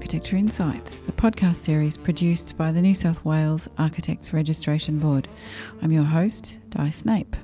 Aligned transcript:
Architecture 0.00 0.36
Insights, 0.36 1.00
the 1.00 1.12
podcast 1.12 1.56
series 1.56 1.98
produced 1.98 2.56
by 2.56 2.72
the 2.72 2.80
New 2.80 2.94
South 2.94 3.22
Wales 3.22 3.68
Architects 3.76 4.32
Registration 4.32 4.98
Board. 4.98 5.28
I'm 5.82 5.92
your 5.92 6.04
host, 6.04 6.58
Di 6.70 6.88
Snape. 6.88 7.36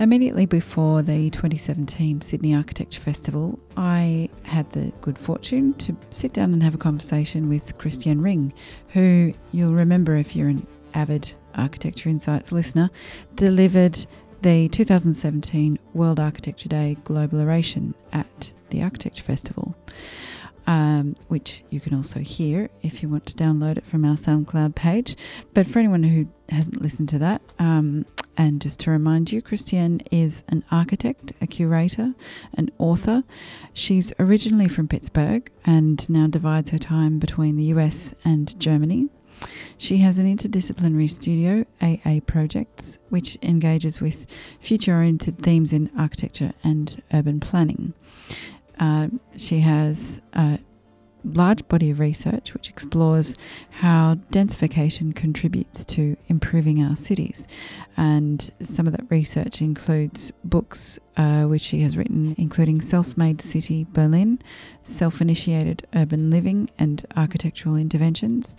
Immediately 0.00 0.46
before 0.46 1.02
the 1.02 1.28
2017 1.28 2.22
Sydney 2.22 2.54
Architecture 2.54 3.02
Festival, 3.02 3.60
I 3.76 4.30
had 4.44 4.70
the 4.70 4.94
good 5.02 5.18
fortune 5.18 5.74
to 5.74 5.94
sit 6.08 6.32
down 6.32 6.54
and 6.54 6.62
have 6.62 6.74
a 6.74 6.78
conversation 6.78 7.50
with 7.50 7.76
Kristien 7.76 8.24
Ring, 8.24 8.54
who 8.88 9.34
you'll 9.52 9.74
remember 9.74 10.16
if 10.16 10.34
you're 10.34 10.48
an 10.48 10.66
avid 10.94 11.34
Architecture 11.54 12.08
Insights 12.08 12.50
listener, 12.50 12.88
delivered 13.34 14.06
the 14.40 14.70
2017 14.70 15.78
World 15.92 16.18
Architecture 16.18 16.70
Day 16.70 16.96
Global 17.04 17.42
Oration 17.42 17.94
at 18.14 18.54
the 18.70 18.82
Architecture 18.82 19.22
Festival, 19.22 19.76
um, 20.66 21.14
which 21.28 21.62
you 21.70 21.80
can 21.80 21.94
also 21.94 22.20
hear 22.20 22.68
if 22.82 23.02
you 23.02 23.08
want 23.08 23.26
to 23.26 23.34
download 23.34 23.78
it 23.78 23.86
from 23.86 24.04
our 24.04 24.16
SoundCloud 24.16 24.74
page. 24.74 25.16
But 25.54 25.66
for 25.66 25.78
anyone 25.78 26.02
who 26.02 26.28
hasn't 26.48 26.82
listened 26.82 27.08
to 27.10 27.18
that, 27.18 27.42
um, 27.58 28.06
and 28.36 28.60
just 28.60 28.80
to 28.80 28.90
remind 28.90 29.32
you, 29.32 29.40
Kristien 29.40 30.06
is 30.10 30.44
an 30.48 30.64
architect, 30.70 31.32
a 31.40 31.46
curator, 31.46 32.14
an 32.54 32.70
author. 32.78 33.24
She's 33.72 34.12
originally 34.18 34.68
from 34.68 34.88
Pittsburgh 34.88 35.50
and 35.64 36.08
now 36.10 36.26
divides 36.26 36.70
her 36.70 36.78
time 36.78 37.18
between 37.18 37.56
the 37.56 37.64
US 37.64 38.14
and 38.24 38.58
Germany. 38.60 39.08
She 39.78 39.98
has 39.98 40.18
an 40.18 40.34
interdisciplinary 40.34 41.10
studio, 41.10 41.66
AA 41.80 42.20
Projects, 42.26 42.98
which 43.10 43.38
engages 43.42 44.00
with 44.00 44.26
future 44.60 44.94
oriented 44.94 45.42
themes 45.42 45.72
in 45.72 45.90
architecture 45.96 46.52
and 46.64 47.02
urban 47.12 47.40
planning. 47.40 47.92
Uh, 48.78 49.08
she 49.36 49.60
has 49.60 50.20
a 50.32 50.58
large 51.34 51.66
body 51.68 51.90
of 51.90 51.98
research 51.98 52.54
which 52.54 52.68
explores 52.68 53.36
how 53.70 54.14
densification 54.30 55.14
contributes 55.14 55.84
to 55.84 56.16
improving 56.28 56.82
our 56.82 56.96
cities. 56.96 57.48
And 57.96 58.48
some 58.62 58.86
of 58.86 58.92
that 58.92 59.06
research 59.10 59.60
includes 59.60 60.30
books 60.44 60.98
uh, 61.16 61.44
which 61.44 61.62
she 61.62 61.80
has 61.80 61.96
written, 61.96 62.34
including 62.38 62.80
Self 62.80 63.16
Made 63.16 63.40
City 63.40 63.86
Berlin, 63.92 64.38
Self 64.82 65.20
Initiated 65.20 65.86
Urban 65.94 66.30
Living 66.30 66.70
and 66.78 67.04
Architectural 67.16 67.76
Interventions, 67.76 68.56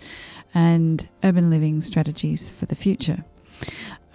and 0.54 1.08
Urban 1.22 1.50
Living 1.50 1.80
Strategies 1.80 2.50
for 2.50 2.66
the 2.66 2.76
Future. 2.76 3.24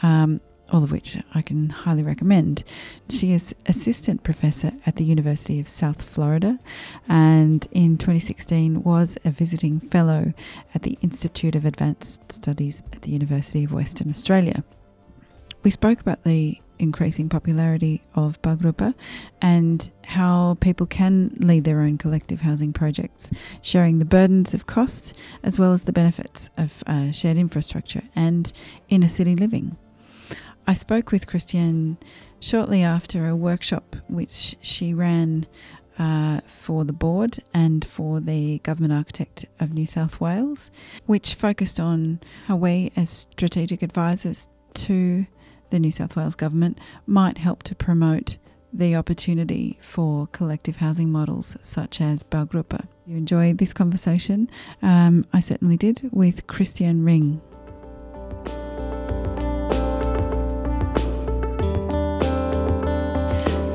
Um, 0.01 0.41
all 0.73 0.83
of 0.83 0.91
which 0.91 1.19
I 1.35 1.43
can 1.43 1.69
highly 1.69 2.01
recommend. 2.01 2.63
She 3.09 3.31
is 3.31 3.55
assistant 3.67 4.23
professor 4.23 4.71
at 4.87 4.95
the 4.95 5.05
University 5.05 5.59
of 5.59 5.69
South 5.69 6.01
Florida 6.01 6.57
and 7.07 7.67
in 7.71 7.99
2016 7.99 8.83
was 8.83 9.17
a 9.23 9.29
visiting 9.29 9.79
fellow 9.79 10.33
at 10.73 10.81
the 10.81 10.97
Institute 11.01 11.55
of 11.55 11.63
Advanced 11.63 12.31
Studies 12.31 12.81
at 12.91 13.03
the 13.03 13.11
University 13.11 13.63
of 13.63 13.71
Western 13.71 14.09
Australia. 14.09 14.63
We 15.61 15.69
spoke 15.69 16.01
about 16.01 16.23
the 16.23 16.59
increasing 16.79 17.29
popularity 17.29 18.03
of 18.15 18.41
Baugruppe 18.41 18.95
and 19.41 19.89
how 20.05 20.57
people 20.59 20.87
can 20.87 21.35
lead 21.37 21.65
their 21.65 21.81
own 21.81 21.99
collective 21.99 22.41
housing 22.41 22.73
projects, 22.73 23.29
sharing 23.61 23.99
the 23.99 24.05
burdens 24.05 24.55
of 24.55 24.65
costs 24.65 25.13
as 25.43 25.59
well 25.59 25.71
as 25.71 25.83
the 25.83 25.93
benefits 25.93 26.49
of 26.57 26.83
uh, 26.87 27.11
shared 27.11 27.37
infrastructure 27.37 28.01
and 28.15 28.51
inner 28.89 29.07
city 29.07 29.35
living. 29.35 29.77
I 30.65 30.73
spoke 30.73 31.11
with 31.11 31.27
Kristien 31.27 31.97
shortly 32.39 32.83
after 32.83 33.27
a 33.27 33.35
workshop 33.35 33.95
which 34.07 34.55
she 34.61 34.93
ran 34.93 35.45
uh, 35.99 36.39
for 36.47 36.85
the 36.85 36.93
board 36.93 37.39
and 37.53 37.83
for 37.85 38.19
the 38.19 38.59
Government 38.59 38.93
Architect 38.93 39.45
of 39.59 39.73
New 39.73 39.85
South 39.85 40.19
Wales, 40.19 40.71
which 41.05 41.35
focused 41.35 41.79
on 41.79 42.19
how 42.47 42.55
we, 42.55 42.91
as 42.95 43.09
strategic 43.09 43.81
advisors 43.81 44.49
to 44.75 45.25
the 45.69 45.79
New 45.79 45.91
South 45.91 46.15
Wales 46.15 46.35
Government, 46.35 46.79
might 47.05 47.37
help 47.37 47.63
to 47.63 47.75
promote 47.75 48.37
the 48.71 48.95
opportunity 48.95 49.77
for 49.81 50.27
collective 50.27 50.77
housing 50.77 51.11
models 51.11 51.55
such 51.61 52.01
as 52.01 52.23
Baugruppe. 52.23 52.87
You 53.05 53.17
enjoyed 53.17 53.59
this 53.59 53.73
conversation? 53.73 54.49
Um, 54.81 55.25
I 55.31 55.41
certainly 55.41 55.77
did 55.77 56.09
with 56.11 56.47
Kristien 56.47 57.05
Ring. 57.05 57.41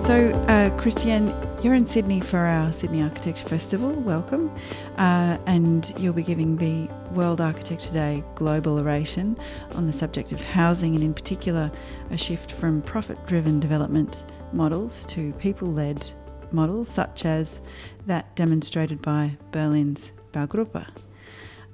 So, 0.08 0.30
uh, 0.48 0.70
Kristien, 0.80 1.28
you're 1.62 1.74
in 1.74 1.86
Sydney 1.86 2.22
for 2.22 2.38
our 2.38 2.72
Sydney 2.72 3.02
Architecture 3.02 3.46
Festival. 3.46 3.92
Welcome. 3.92 4.50
Uh, 4.96 5.36
and 5.44 5.92
you'll 6.00 6.14
be 6.14 6.22
giving 6.22 6.56
the 6.56 6.88
World 7.12 7.42
Architecture 7.42 7.92
Day 7.92 8.24
global 8.34 8.78
oration 8.78 9.36
on 9.74 9.86
the 9.86 9.92
subject 9.92 10.32
of 10.32 10.40
housing 10.40 10.94
and, 10.94 11.04
in 11.04 11.12
particular, 11.12 11.70
a 12.10 12.16
shift 12.16 12.52
from 12.52 12.80
profit 12.80 13.18
driven 13.26 13.60
development 13.60 14.24
models 14.54 15.04
to 15.08 15.34
people 15.34 15.70
led 15.70 16.10
models, 16.52 16.88
such 16.88 17.26
as 17.26 17.60
that 18.06 18.34
demonstrated 18.34 19.02
by 19.02 19.36
Berlin's 19.52 20.12
Baugruppe. 20.32 20.86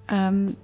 Um, 0.09 0.57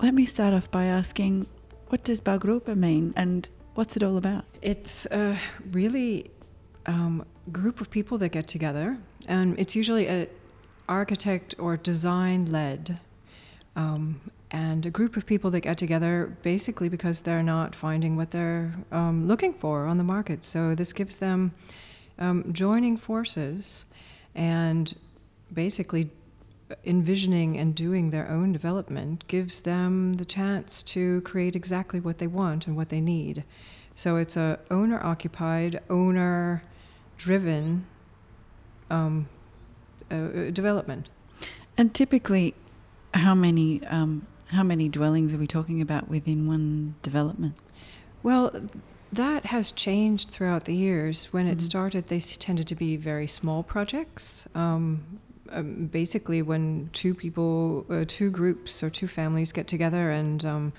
let 0.00 0.14
me 0.14 0.26
start 0.26 0.54
off 0.54 0.70
by 0.70 0.84
asking 0.84 1.48
what 1.88 2.04
does 2.04 2.20
Baugruppe 2.20 2.68
mean 2.76 3.14
and 3.16 3.48
what's 3.74 3.96
it 3.96 4.04
all 4.04 4.16
about? 4.16 4.44
It's 4.62 5.06
uh, 5.06 5.36
really 5.72 6.30
um, 6.88 7.24
group 7.52 7.80
of 7.80 7.90
people 7.90 8.18
that 8.18 8.30
get 8.30 8.48
together, 8.48 8.98
and 9.28 9.58
it's 9.58 9.76
usually 9.76 10.06
a 10.08 10.26
architect 10.88 11.54
or 11.58 11.76
design 11.76 12.50
led, 12.50 12.98
um, 13.76 14.20
and 14.50 14.86
a 14.86 14.90
group 14.90 15.16
of 15.16 15.26
people 15.26 15.50
that 15.50 15.60
get 15.60 15.76
together 15.76 16.36
basically 16.42 16.88
because 16.88 17.20
they're 17.20 17.42
not 17.42 17.74
finding 17.74 18.16
what 18.16 18.30
they're 18.30 18.74
um, 18.90 19.28
looking 19.28 19.52
for 19.52 19.84
on 19.84 19.98
the 19.98 20.04
market. 20.04 20.44
So 20.44 20.74
this 20.74 20.94
gives 20.94 21.18
them 21.18 21.52
um, 22.18 22.52
joining 22.52 22.96
forces 22.96 23.84
and 24.34 24.94
basically 25.52 26.10
envisioning 26.84 27.58
and 27.58 27.74
doing 27.74 28.10
their 28.10 28.28
own 28.30 28.52
development 28.52 29.26
gives 29.28 29.60
them 29.60 30.14
the 30.14 30.24
chance 30.24 30.82
to 30.82 31.20
create 31.22 31.54
exactly 31.56 32.00
what 32.00 32.18
they 32.18 32.26
want 32.26 32.66
and 32.66 32.76
what 32.76 32.88
they 32.88 33.00
need. 33.00 33.44
So 33.94 34.16
it's 34.16 34.36
a 34.36 34.58
owner 34.70 35.04
occupied, 35.04 35.80
owner 35.90 36.62
driven 37.18 37.86
um, 38.90 39.28
uh, 40.10 40.50
development. 40.50 41.08
And 41.76 41.94
typically, 41.94 42.54
how 43.14 43.34
many 43.34 43.84
um, 43.86 44.26
how 44.46 44.62
many 44.62 44.88
dwellings 44.88 45.34
are 45.34 45.38
we 45.38 45.46
talking 45.46 45.80
about 45.80 46.08
within 46.08 46.46
one 46.46 46.94
development? 47.02 47.54
Well, 48.22 48.50
that 49.12 49.46
has 49.46 49.72
changed 49.72 50.30
throughout 50.30 50.64
the 50.64 50.74
years. 50.74 51.26
When 51.32 51.44
mm-hmm. 51.44 51.52
it 51.54 51.60
started, 51.60 52.06
they 52.06 52.20
tended 52.20 52.66
to 52.68 52.74
be 52.74 52.96
very 52.96 53.26
small 53.26 53.62
projects. 53.62 54.46
Um, 54.54 55.20
um, 55.50 55.86
basically, 55.86 56.42
when 56.42 56.90
two 56.92 57.14
people, 57.14 57.86
uh, 57.88 58.04
two 58.06 58.30
groups, 58.30 58.82
or 58.82 58.90
two 58.90 59.06
families 59.06 59.52
get 59.52 59.66
together 59.66 60.10
and 60.10 60.44
um, 60.44 60.72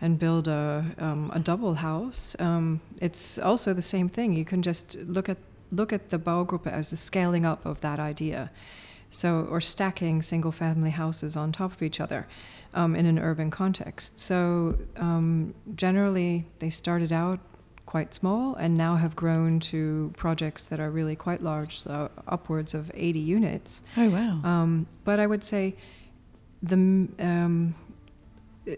and 0.00 0.18
build 0.18 0.48
a 0.48 0.84
um, 0.98 1.30
a 1.34 1.38
double 1.38 1.74
house, 1.74 2.36
um, 2.38 2.80
it's 3.00 3.38
also 3.38 3.74
the 3.74 3.82
same 3.82 4.08
thing. 4.08 4.32
You 4.32 4.44
can 4.44 4.62
just 4.62 4.96
look 5.00 5.28
at 5.28 5.38
look 5.76 5.92
at 5.92 6.10
the 6.10 6.18
Baugruppe 6.18 6.66
as 6.66 6.92
a 6.92 6.96
scaling 6.96 7.44
up 7.44 7.64
of 7.64 7.80
that 7.80 8.00
idea. 8.00 8.50
So, 9.10 9.46
or 9.50 9.60
stacking 9.60 10.20
single 10.20 10.52
family 10.52 10.90
houses 10.90 11.36
on 11.36 11.52
top 11.52 11.72
of 11.72 11.82
each 11.82 12.00
other 12.00 12.26
um, 12.74 12.96
in 12.96 13.06
an 13.06 13.18
urban 13.18 13.50
context. 13.50 14.18
So, 14.18 14.78
um, 14.96 15.54
generally, 15.74 16.44
they 16.58 16.70
started 16.70 17.12
out 17.12 17.38
quite 17.86 18.12
small 18.12 18.56
and 18.56 18.76
now 18.76 18.96
have 18.96 19.14
grown 19.14 19.60
to 19.60 20.12
projects 20.16 20.66
that 20.66 20.80
are 20.80 20.90
really 20.90 21.14
quite 21.14 21.40
large, 21.40 21.80
so 21.82 22.10
upwards 22.26 22.74
of 22.74 22.90
80 22.94 23.20
units. 23.20 23.80
Oh, 23.96 24.10
wow. 24.10 24.40
Um, 24.42 24.86
but 25.04 25.20
I 25.20 25.26
would 25.26 25.44
say 25.44 25.74
the 26.62 26.76
um, 26.76 27.74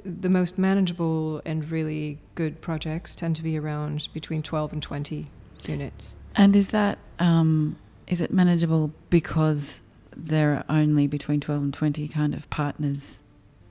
the 0.05 0.29
most 0.29 0.59
manageable 0.59 1.41
and 1.47 1.71
really 1.71 2.19
good 2.35 2.61
projects 2.61 3.15
tend 3.15 3.37
to 3.37 3.43
be 3.43 3.59
around 3.59 4.09
between 4.13 4.43
12 4.43 4.75
and 4.75 4.83
20 4.83 5.31
units. 5.65 6.15
And 6.39 6.55
is 6.55 6.69
that 6.69 6.99
um, 7.19 7.77
is 8.07 8.21
it 8.21 8.33
manageable 8.33 8.93
because 9.11 9.81
there 10.17 10.55
are 10.55 10.65
only 10.69 11.07
between 11.09 11.41
twelve 11.41 11.63
and 11.63 11.75
twenty 11.75 12.07
kind 12.09 12.33
of 12.33 12.49
partners 12.49 13.19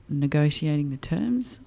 negotiating 0.08 0.90
the 0.90 0.98
terms? 0.98 1.60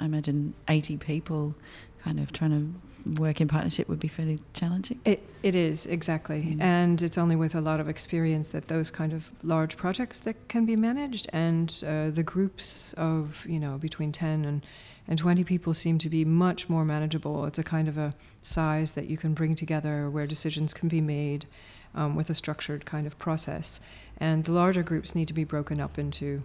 I 0.00 0.06
imagine 0.06 0.54
eighty 0.68 0.96
people 0.96 1.54
kind 2.02 2.18
of 2.18 2.32
trying 2.32 2.50
to 2.50 3.20
work 3.20 3.40
in 3.40 3.48
partnership 3.48 3.88
would 3.88 4.00
be 4.00 4.08
fairly 4.08 4.38
challenging. 4.54 5.00
It, 5.04 5.22
it 5.42 5.54
is 5.54 5.86
exactly, 5.86 6.42
mm. 6.42 6.62
and 6.62 7.02
it's 7.02 7.18
only 7.18 7.36
with 7.36 7.54
a 7.54 7.60
lot 7.60 7.78
of 7.78 7.88
experience 7.88 8.48
that 8.48 8.68
those 8.68 8.90
kind 8.90 9.12
of 9.12 9.30
large 9.42 9.76
projects 9.76 10.18
that 10.20 10.48
can 10.48 10.64
be 10.64 10.76
managed, 10.76 11.28
and 11.32 11.68
uh, 11.86 12.10
the 12.10 12.22
groups 12.22 12.94
of 12.96 13.44
you 13.46 13.60
know 13.60 13.76
between 13.76 14.12
ten 14.12 14.46
and 14.46 14.64
and 15.08 15.18
20 15.18 15.44
people 15.44 15.74
seem 15.74 15.98
to 15.98 16.08
be 16.08 16.24
much 16.24 16.68
more 16.68 16.84
manageable. 16.84 17.44
It's 17.44 17.58
a 17.58 17.64
kind 17.64 17.88
of 17.88 17.98
a 17.98 18.14
size 18.42 18.92
that 18.92 19.08
you 19.08 19.16
can 19.16 19.34
bring 19.34 19.54
together 19.54 20.08
where 20.08 20.26
decisions 20.26 20.72
can 20.72 20.88
be 20.88 21.00
made 21.00 21.46
um, 21.94 22.14
with 22.14 22.30
a 22.30 22.34
structured 22.34 22.86
kind 22.86 23.06
of 23.06 23.18
process. 23.18 23.80
And 24.18 24.44
the 24.44 24.52
larger 24.52 24.82
groups 24.82 25.14
need 25.14 25.28
to 25.28 25.34
be 25.34 25.44
broken 25.44 25.80
up 25.80 25.98
into 25.98 26.42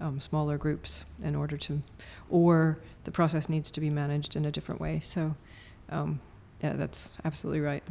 um, 0.00 0.20
smaller 0.20 0.56
groups 0.56 1.04
in 1.22 1.34
order 1.34 1.56
to, 1.58 1.82
or 2.30 2.78
the 3.04 3.10
process 3.10 3.48
needs 3.48 3.70
to 3.72 3.80
be 3.80 3.90
managed 3.90 4.36
in 4.36 4.44
a 4.44 4.50
different 4.50 4.80
way. 4.80 5.00
So, 5.00 5.34
um, 5.90 6.20
yeah, 6.62 6.72
that's 6.74 7.14
absolutely 7.24 7.60
right. 7.60 7.82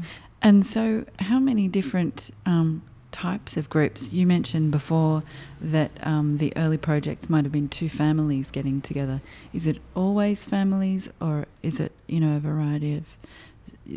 And 0.41 0.65
so, 0.65 1.05
how 1.19 1.39
many 1.39 1.67
different 1.67 2.31
um, 2.45 2.81
types 3.17 3.57
of 3.57 3.69
groups? 3.69 4.13
You 4.13 4.27
mentioned 4.27 4.71
before 4.71 5.23
that 5.59 5.91
um, 6.03 6.37
the 6.37 6.53
early 6.55 6.77
projects 6.77 7.29
might 7.29 7.45
have 7.45 7.51
been 7.51 7.69
two 7.69 7.89
families 7.89 8.51
getting 8.51 8.79
together. 8.81 9.21
Is 9.53 9.65
it 9.65 9.77
always 9.95 10.45
families, 10.45 11.09
or 11.19 11.45
is 11.63 11.79
it 11.79 11.91
you 12.07 12.19
know 12.19 12.37
a 12.37 12.39
variety 12.39 12.95
of 12.97 13.05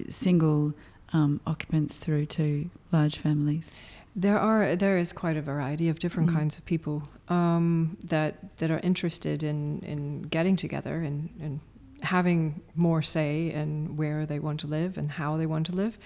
single 0.09 0.73
um, 1.13 1.41
occupants 1.47 1.99
through 1.99 2.27
to 2.27 2.71
large 2.93 3.17
families? 3.19 3.71
There 4.17 4.39
are 4.39 4.75
there 4.75 4.97
is 4.99 5.13
quite 5.13 5.37
a 5.37 5.43
variety 5.43 5.89
of 5.89 5.99
different 5.99 6.31
mm. 6.31 6.35
kinds 6.35 6.57
of 6.59 6.65
people 6.65 7.09
um, 7.29 7.97
that 8.05 8.57
that 8.59 8.71
are 8.71 8.81
interested 8.83 9.43
in 9.43 9.81
in 9.81 10.23
getting 10.23 10.57
together 10.57 10.97
and, 11.03 11.29
and 11.41 11.61
having 12.03 12.63
more 12.75 13.03
say 13.03 13.53
in 13.53 13.97
where 13.97 14.25
they 14.25 14.39
want 14.39 14.61
to 14.61 14.67
live 14.67 14.97
and 14.97 15.11
how 15.13 15.37
they 15.37 15.47
want 15.47 15.67
to 15.67 15.73
live. 15.73 15.99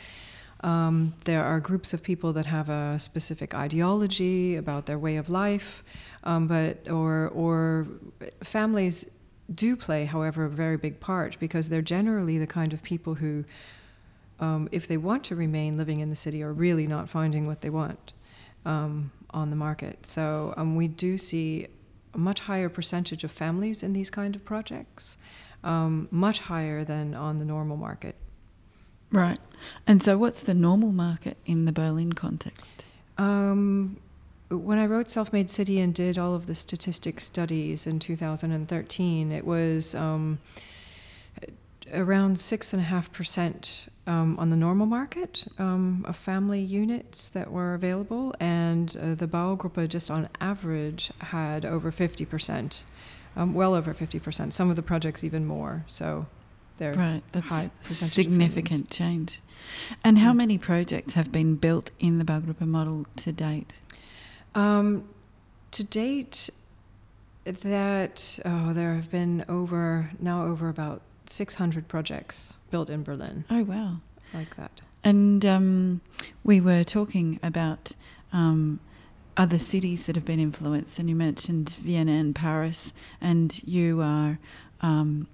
Um, 0.64 1.14
there 1.24 1.44
are 1.44 1.60
groups 1.60 1.92
of 1.92 2.02
people 2.02 2.32
that 2.32 2.46
have 2.46 2.68
a 2.70 2.98
specific 2.98 3.54
ideology 3.54 4.56
about 4.56 4.86
their 4.86 4.98
way 4.98 5.16
of 5.16 5.28
life, 5.28 5.84
um, 6.24 6.48
but 6.48 6.88
or 6.90 7.28
or 7.28 7.86
families 8.42 9.06
do 9.54 9.76
play, 9.76 10.06
however, 10.06 10.46
a 10.46 10.48
very 10.48 10.78
big 10.78 11.00
part 11.00 11.38
because 11.38 11.68
they're 11.68 11.82
generally 11.82 12.38
the 12.38 12.46
kind 12.46 12.72
of 12.72 12.82
people 12.82 13.16
who 13.16 13.44
um, 14.40 14.68
if 14.72 14.88
they 14.88 14.96
want 14.96 15.22
to 15.24 15.36
remain 15.36 15.76
living 15.76 16.00
in 16.00 16.10
the 16.10 16.16
city, 16.16 16.42
are 16.42 16.52
really 16.52 16.86
not 16.86 17.08
finding 17.08 17.46
what 17.46 17.60
they 17.60 17.70
want 17.70 18.12
um, 18.64 19.12
on 19.30 19.50
the 19.50 19.56
market. 19.56 20.06
So 20.06 20.54
um, 20.56 20.76
we 20.76 20.88
do 20.88 21.18
see 21.18 21.68
a 22.14 22.18
much 22.18 22.40
higher 22.40 22.68
percentage 22.68 23.24
of 23.24 23.30
families 23.30 23.82
in 23.82 23.92
these 23.92 24.10
kind 24.10 24.34
of 24.34 24.44
projects, 24.44 25.18
um, 25.62 26.08
much 26.10 26.40
higher 26.40 26.84
than 26.84 27.14
on 27.14 27.38
the 27.38 27.44
normal 27.44 27.76
market. 27.76 28.16
Right. 29.14 29.38
And 29.86 30.02
so, 30.02 30.18
what's 30.18 30.40
the 30.40 30.54
normal 30.54 30.90
market 30.90 31.36
in 31.46 31.66
the 31.66 31.72
Berlin 31.72 32.14
context? 32.14 32.84
Um, 33.16 33.98
when 34.48 34.78
I 34.78 34.86
wrote 34.86 35.08
Self 35.08 35.32
Made 35.32 35.48
City 35.48 35.80
and 35.80 35.94
did 35.94 36.18
all 36.18 36.34
of 36.34 36.46
the 36.46 36.54
statistic 36.56 37.20
studies 37.20 37.86
in 37.86 38.00
2013, 38.00 39.30
it 39.30 39.46
was 39.46 39.94
um, 39.94 40.40
around 41.92 42.40
six 42.40 42.72
and 42.72 42.82
a 42.82 42.84
half 42.86 43.12
percent 43.12 43.86
um, 44.08 44.36
on 44.36 44.50
the 44.50 44.56
normal 44.56 44.84
market 44.84 45.46
um, 45.60 46.04
of 46.08 46.16
family 46.16 46.60
units 46.60 47.28
that 47.28 47.52
were 47.52 47.72
available, 47.72 48.34
and 48.40 48.96
uh, 49.00 49.14
the 49.14 49.28
Baugruppe 49.28 49.88
just 49.88 50.10
on 50.10 50.28
average 50.40 51.12
had 51.18 51.64
over 51.64 51.92
50%, 51.92 52.82
um, 53.36 53.54
well 53.54 53.74
over 53.74 53.94
50%. 53.94 54.52
Some 54.52 54.70
of 54.70 54.76
the 54.76 54.82
projects 54.82 55.22
even 55.22 55.46
more. 55.46 55.84
So 55.86 56.26
they're 56.78 56.94
right. 56.94 57.22
That's 57.32 57.70
significant 57.88 58.90
change. 58.90 59.40
And 60.02 60.18
how 60.18 60.32
mm. 60.32 60.36
many 60.36 60.58
projects 60.58 61.14
have 61.14 61.30
been 61.30 61.56
built 61.56 61.90
in 61.98 62.18
the 62.18 62.24
Baugruppe 62.24 62.60
model 62.60 63.06
to 63.16 63.32
date? 63.32 63.72
Um, 64.54 65.08
to 65.70 65.84
date, 65.84 66.50
that 67.44 68.38
oh, 68.44 68.72
there 68.72 68.94
have 68.94 69.10
been 69.10 69.44
over 69.48 70.10
now 70.18 70.46
over 70.46 70.68
about 70.68 71.02
600 71.26 71.88
projects 71.88 72.54
built 72.70 72.90
in 72.90 73.02
Berlin. 73.02 73.44
Oh, 73.50 73.64
wow. 73.64 73.96
Like 74.32 74.56
that. 74.56 74.82
And 75.02 75.44
um, 75.44 76.00
we 76.42 76.60
were 76.60 76.84
talking 76.84 77.38
about 77.42 77.92
um, 78.32 78.80
other 79.36 79.58
cities 79.58 80.06
that 80.06 80.16
have 80.16 80.24
been 80.24 80.40
influenced, 80.40 80.98
and 80.98 81.08
you 81.08 81.14
mentioned 81.14 81.70
Vienna 81.82 82.12
and 82.12 82.34
Paris, 82.34 82.92
and 83.20 83.62
you 83.64 84.00
are 84.00 84.38
um, 84.80 85.28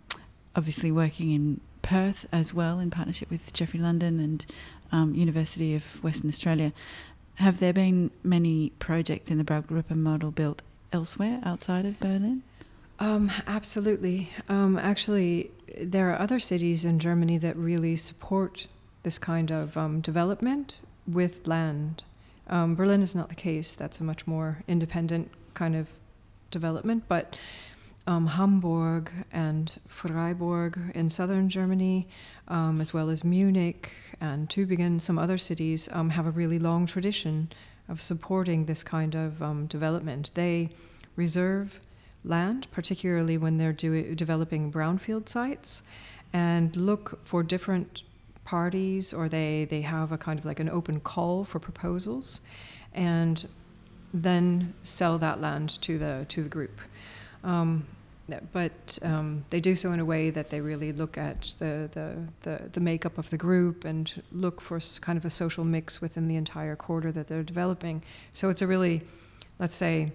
obviously 0.54 0.90
working 0.90 1.30
in 1.30 1.60
Perth 1.82 2.26
as 2.32 2.52
well 2.52 2.78
in 2.78 2.90
partnership 2.90 3.30
with 3.30 3.52
Geoffrey 3.52 3.80
London 3.80 4.20
and 4.20 4.46
um, 4.92 5.14
University 5.14 5.74
of 5.74 5.82
Western 6.02 6.28
Australia. 6.28 6.72
Have 7.36 7.58
there 7.58 7.72
been 7.72 8.10
many 8.22 8.70
projects 8.78 9.30
in 9.30 9.38
the 9.38 9.44
Baugruppe 9.44 9.90
model 9.94 10.30
built 10.30 10.62
elsewhere 10.92 11.40
outside 11.44 11.86
of 11.86 11.98
Berlin? 12.00 12.42
Um, 12.98 13.32
absolutely. 13.46 14.30
Um, 14.48 14.76
actually, 14.76 15.50
there 15.80 16.10
are 16.10 16.18
other 16.18 16.38
cities 16.38 16.84
in 16.84 16.98
Germany 16.98 17.38
that 17.38 17.56
really 17.56 17.96
support 17.96 18.66
this 19.02 19.18
kind 19.18 19.50
of 19.50 19.76
um, 19.76 20.02
development 20.02 20.76
with 21.06 21.46
land. 21.46 22.02
Um, 22.48 22.74
Berlin 22.74 23.00
is 23.00 23.14
not 23.14 23.30
the 23.30 23.34
case. 23.34 23.74
That's 23.74 24.00
a 24.00 24.04
much 24.04 24.26
more 24.26 24.62
independent 24.68 25.30
kind 25.54 25.74
of 25.74 25.88
development. 26.50 27.04
But 27.08 27.36
um, 28.10 28.26
Hamburg 28.26 29.12
and 29.30 29.72
Freiburg 29.86 30.76
in 30.96 31.08
southern 31.08 31.48
Germany, 31.48 32.08
um, 32.48 32.80
as 32.80 32.92
well 32.92 33.08
as 33.08 33.22
Munich 33.22 33.92
and 34.20 34.48
Tübingen, 34.48 35.00
some 35.00 35.16
other 35.16 35.38
cities, 35.38 35.86
have 35.86 36.26
a 36.26 36.32
really 36.32 36.58
long 36.58 36.86
tradition 36.86 37.52
of 37.88 38.00
supporting 38.00 38.66
this 38.66 38.82
kind 38.82 39.14
of 39.14 39.68
development. 39.68 40.32
They 40.34 40.70
reserve 41.14 41.78
land, 42.24 42.66
particularly 42.72 43.38
when 43.38 43.58
they're 43.58 43.72
do- 43.72 44.14
developing 44.16 44.72
brownfield 44.72 45.28
sites, 45.28 45.82
and 46.32 46.74
look 46.74 47.24
for 47.24 47.44
different 47.44 48.02
parties, 48.44 49.12
or 49.12 49.28
they, 49.28 49.68
they 49.70 49.82
have 49.82 50.10
a 50.10 50.18
kind 50.18 50.36
of 50.40 50.44
like 50.44 50.58
an 50.58 50.68
open 50.68 50.98
call 50.98 51.44
for 51.44 51.60
proposals, 51.60 52.40
and 52.92 53.46
then 54.12 54.74
sell 54.82 55.16
that 55.18 55.40
land 55.40 55.80
to 55.82 55.96
the 55.96 56.26
to 56.28 56.42
the 56.42 56.48
group. 56.48 56.80
Um, 57.44 57.86
but 58.52 58.98
um, 59.02 59.44
they 59.50 59.60
do 59.60 59.74
so 59.74 59.92
in 59.92 60.00
a 60.00 60.04
way 60.04 60.30
that 60.30 60.50
they 60.50 60.60
really 60.60 60.92
look 60.92 61.18
at 61.18 61.54
the, 61.58 61.88
the, 61.92 62.16
the, 62.42 62.70
the, 62.72 62.80
makeup 62.80 63.18
of 63.18 63.30
the 63.30 63.36
group 63.36 63.84
and 63.84 64.22
look 64.32 64.60
for 64.60 64.80
kind 65.00 65.16
of 65.16 65.24
a 65.24 65.30
social 65.30 65.64
mix 65.64 66.00
within 66.00 66.28
the 66.28 66.36
entire 66.36 66.76
quarter 66.76 67.12
that 67.12 67.28
they're 67.28 67.42
developing. 67.42 68.02
So 68.32 68.48
it's 68.48 68.62
a 68.62 68.66
really, 68.66 69.02
let's 69.58 69.74
say, 69.74 70.12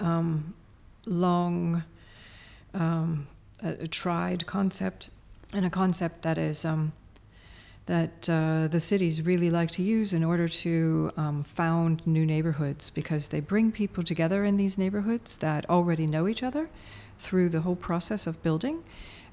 um, 0.00 0.54
long, 1.06 1.84
um, 2.74 3.26
a, 3.62 3.70
a, 3.70 3.86
tried 3.86 4.46
concept, 4.46 5.10
and 5.52 5.66
a 5.66 5.70
concept 5.70 6.22
that 6.22 6.38
is 6.38 6.64
um, 6.64 6.92
that 7.86 8.28
uh, 8.28 8.68
the 8.68 8.80
cities 8.80 9.22
really 9.22 9.50
like 9.50 9.70
to 9.72 9.82
use 9.82 10.12
in 10.12 10.22
order 10.22 10.48
to 10.48 11.10
um, 11.16 11.42
found 11.42 12.06
new 12.06 12.24
neighborhoods 12.24 12.90
because 12.90 13.28
they 13.28 13.40
bring 13.40 13.72
people 13.72 14.04
together 14.04 14.44
in 14.44 14.56
these 14.56 14.78
neighborhoods 14.78 15.36
that 15.36 15.68
already 15.68 16.06
know 16.06 16.28
each 16.28 16.42
other 16.42 16.68
through 17.18 17.48
the 17.48 17.60
whole 17.60 17.76
process 17.76 18.26
of 18.26 18.42
building, 18.42 18.82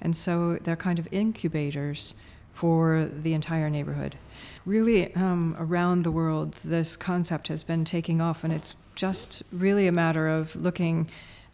and 0.01 0.15
so 0.15 0.57
they're 0.62 0.75
kind 0.75 1.00
of 1.00 1.07
incubators 1.12 2.13
for 2.53 3.09
the 3.12 3.33
entire 3.33 3.69
neighborhood. 3.69 4.17
Really, 4.65 5.15
um, 5.15 5.55
around 5.57 6.03
the 6.03 6.12
world, 6.12 6.55
this 6.63 6.98
concept 6.98 7.48
has 7.48 7.63
been 7.63 7.86
taking 7.86 8.19
off, 8.19 8.43
and 8.43 8.53
it's 8.53 8.74
just 8.95 9.43
really 9.51 9.88
a 9.88 9.91
matter 9.91 10.27
of 10.27 10.55
looking 10.55 11.09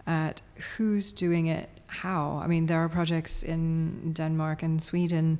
at 0.07 0.41
who's 0.77 1.11
doing 1.11 1.47
it 1.47 1.69
how. 1.87 2.41
I 2.43 2.47
mean, 2.47 2.65
there 2.65 2.79
are 2.79 2.89
projects 2.89 3.43
in 3.43 4.13
Denmark 4.13 4.63
and 4.63 4.81
Sweden, 4.81 5.39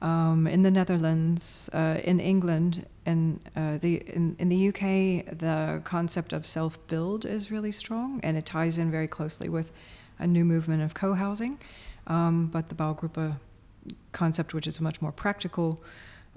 um, 0.00 0.46
in 0.46 0.62
the 0.62 0.70
Netherlands, 0.70 1.70
uh, 1.72 1.98
in 2.02 2.18
England, 2.18 2.86
and 3.06 3.40
uh, 3.54 3.78
the 3.78 3.96
in, 4.06 4.36
in 4.38 4.48
the 4.48 4.68
UK, 4.68 5.38
the 5.38 5.80
concept 5.84 6.32
of 6.32 6.46
self-build 6.46 7.24
is 7.24 7.50
really 7.50 7.72
strong, 7.72 8.20
and 8.22 8.36
it 8.36 8.44
ties 8.44 8.78
in 8.78 8.90
very 8.90 9.08
closely 9.08 9.48
with 9.48 9.70
a 10.22 10.26
new 10.26 10.44
movement 10.44 10.82
of 10.82 10.94
co-housing. 10.94 11.58
Um, 12.06 12.46
but 12.46 12.68
the 12.68 12.74
Baugruppe 12.74 13.36
concept, 14.12 14.54
which 14.54 14.66
is 14.66 14.78
a 14.78 14.82
much 14.82 15.00
more 15.00 15.12
practical, 15.12 15.82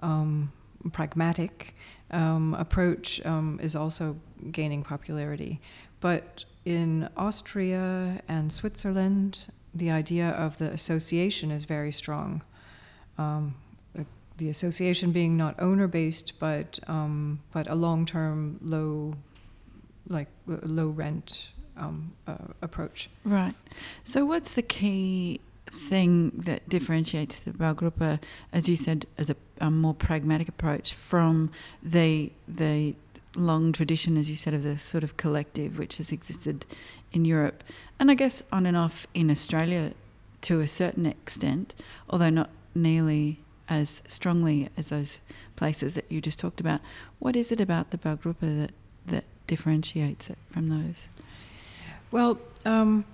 um, 0.02 0.52
pragmatic 0.92 1.76
um, 2.12 2.54
approach, 2.56 3.26
um, 3.26 3.60
is 3.62 3.76
also 3.76 4.18
gaining 4.52 4.84
popularity. 4.84 5.60
But 6.02 6.46
in 6.66 7.10
Austria 7.16 8.22
and 8.28 8.52
Switzerland, 8.52 9.48
the 9.74 9.90
idea 9.92 10.30
of 10.30 10.58
the 10.58 10.72
association 10.72 11.52
is 11.52 11.66
very 11.66 11.92
strong. 11.92 12.44
Um, 13.18 13.56
the 14.38 14.50
association 14.50 15.12
being 15.12 15.38
not 15.38 15.56
owner 15.60 15.88
based, 15.88 16.40
but 16.40 16.80
but 17.54 17.70
a 17.70 17.76
long 17.76 18.06
term 18.06 18.60
low, 18.62 19.16
like 20.10 20.28
low 20.46 20.90
rent 20.90 21.52
um, 21.78 22.14
uh, 22.28 22.36
approach. 22.62 23.10
Right. 23.24 23.54
So, 24.04 24.26
what's 24.26 24.52
the 24.52 24.62
key 24.62 25.42
thing 25.72 26.32
that 26.36 26.68
differentiates 26.70 27.40
the 27.40 27.52
Baugruppe, 27.52 28.20
as 28.54 28.70
you 28.70 28.76
said, 28.76 29.06
as 29.18 29.30
a, 29.30 29.36
a 29.60 29.70
more 29.70 29.94
pragmatic 29.94 30.48
approach 30.48 30.94
from 30.94 31.52
the 31.84 32.32
the 32.48 32.96
long 33.36 33.74
tradition, 33.74 34.16
as 34.16 34.30
you 34.30 34.36
said, 34.36 34.54
of 34.54 34.64
the 34.64 34.78
sort 34.78 35.04
of 35.04 35.18
collective 35.18 35.78
which 35.78 35.98
has 35.98 36.14
existed 36.14 36.66
in 37.12 37.26
Europe 37.26 37.64
and 38.00 38.12
I 38.12 38.16
guess 38.16 38.44
on 38.52 38.66
and 38.66 38.76
off 38.76 39.08
in 39.14 39.32
Australia 39.32 39.94
to 40.42 40.60
a 40.62 40.68
certain 40.68 41.06
extent, 41.06 41.76
although 42.10 42.30
not 42.30 42.50
nearly 42.74 43.40
as 43.68 44.04
strongly 44.08 44.70
as 44.78 44.88
those 44.88 45.20
places 45.56 45.96
that 45.96 46.06
you 46.12 46.22
just 46.22 46.38
talked 46.38 46.60
about. 46.60 46.82
What 47.20 47.36
is 47.36 47.52
it 47.52 47.60
about 47.60 47.92
the 47.92 47.98
Baugruppe 47.98 48.42
that, 48.42 48.72
that 49.08 49.24
differentiates 49.48 50.30
it 50.30 50.38
from 50.52 50.70
those? 50.70 51.08
Well, 52.12 52.40
um, 52.66 53.06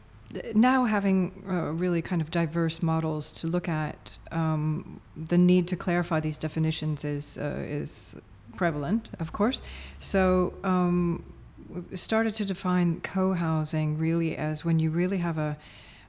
now 0.54 0.86
having 0.86 1.44
uh, 1.50 1.72
really 1.72 2.02
kind 2.02 2.22
of 2.22 2.32
diverse 2.32 2.82
models 2.82 3.32
to 3.34 3.48
look 3.48 3.68
at, 3.68 4.18
um, 4.32 5.02
the 5.16 5.38
need 5.38 5.68
to 5.70 5.76
clarify 5.76 6.20
these 6.20 6.38
definitions 6.38 7.04
is 7.04 7.38
uh, 7.38 7.64
is 7.66 8.18
prevalent, 8.56 9.10
of 9.20 9.34
course. 9.34 9.62
So 10.00 10.54
um, 10.64 11.24
we 11.70 11.98
started 11.98 12.34
to 12.36 12.46
define 12.46 13.02
co-housing 13.02 13.98
really 13.98 14.36
as 14.38 14.66
when 14.66 14.80
you 14.80 14.90
really 14.90 15.18
have 15.18 15.38
a, 15.38 15.58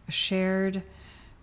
a 0.08 0.12
shared 0.12 0.82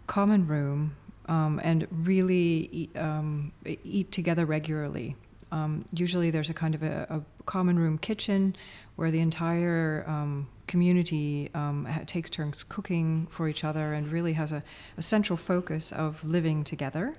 common 0.07 0.47
room 0.47 0.95
um, 1.27 1.59
and 1.63 1.87
really 1.91 2.69
eat, 2.71 2.97
um, 2.97 3.51
eat 3.65 4.11
together 4.11 4.45
regularly. 4.45 5.15
Um, 5.51 5.85
usually, 5.93 6.31
there's 6.31 6.49
a 6.49 6.53
kind 6.53 6.75
of 6.75 6.83
a, 6.83 7.07
a, 7.09 7.21
common 7.45 7.79
room 7.79 7.97
kitchen 7.97 8.55
where 8.95 9.09
the 9.09 9.19
entire 9.19 10.05
um, 10.07 10.47
community 10.69 11.49
um, 11.53 11.87
takes 12.05 12.29
turns 12.29 12.63
cooking 12.63 13.27
for 13.29 13.49
each 13.49 13.63
other 13.65 13.93
and 13.93 14.11
really 14.11 14.33
has 14.33 14.51
a, 14.53 14.63
a 14.97 15.01
central 15.01 15.35
focus 15.35 15.91
of 15.91 16.23
living 16.23 16.63
together 16.63 17.15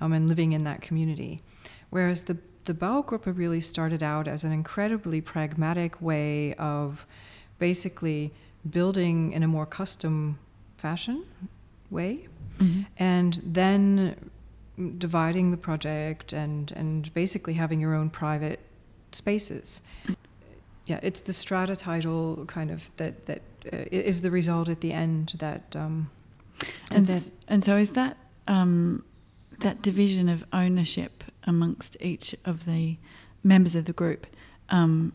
um, 0.00 0.12
and 0.12 0.28
living 0.28 0.52
in 0.52 0.64
that 0.64 0.80
community. 0.80 1.42
Whereas 1.90 2.22
the 2.22 2.38
the 2.68 2.74
Baugruppe 2.74 3.26
really 3.26 3.62
started 3.62 4.02
out 4.02 4.28
as 4.28 4.44
an 4.44 4.52
incredibly 4.52 5.22
pragmatic 5.22 6.02
way 6.02 6.52
of 6.54 7.06
basically 7.58 8.30
building 8.68 9.32
in 9.32 9.42
a 9.42 9.48
more 9.48 9.64
custom 9.64 10.38
fashion 10.76 11.24
way 11.90 12.28
mm-hmm. 12.58 12.82
and 12.98 13.40
then 13.42 14.30
dividing 14.98 15.50
the 15.50 15.56
project 15.56 16.34
and 16.34 16.72
and 16.72 17.12
basically 17.14 17.54
having 17.54 17.80
your 17.80 17.94
own 17.94 18.10
private 18.10 18.60
spaces 19.12 19.80
yeah 20.88 20.98
it's 21.02 21.20
the 21.20 21.32
strata 21.32 21.76
title 21.76 22.44
kind 22.46 22.70
of 22.70 22.90
that 22.96 23.26
that 23.26 23.42
uh, 23.72 23.84
is 23.90 24.20
the 24.20 24.30
result 24.30 24.68
at 24.68 24.80
the 24.80 24.92
end 24.92 25.34
that 25.38 25.76
um, 25.76 26.10
and, 26.90 26.98
and 26.98 27.06
that 27.06 27.32
and 27.46 27.64
so 27.64 27.76
is 27.76 27.92
that 27.92 28.16
um, 28.46 29.04
that 29.60 29.82
division 29.82 30.28
of 30.28 30.44
ownership 30.52 31.24
amongst 31.44 31.96
each 32.00 32.34
of 32.44 32.64
the 32.64 32.96
members 33.44 33.74
of 33.74 33.84
the 33.84 33.92
group 33.92 34.26
um, 34.70 35.12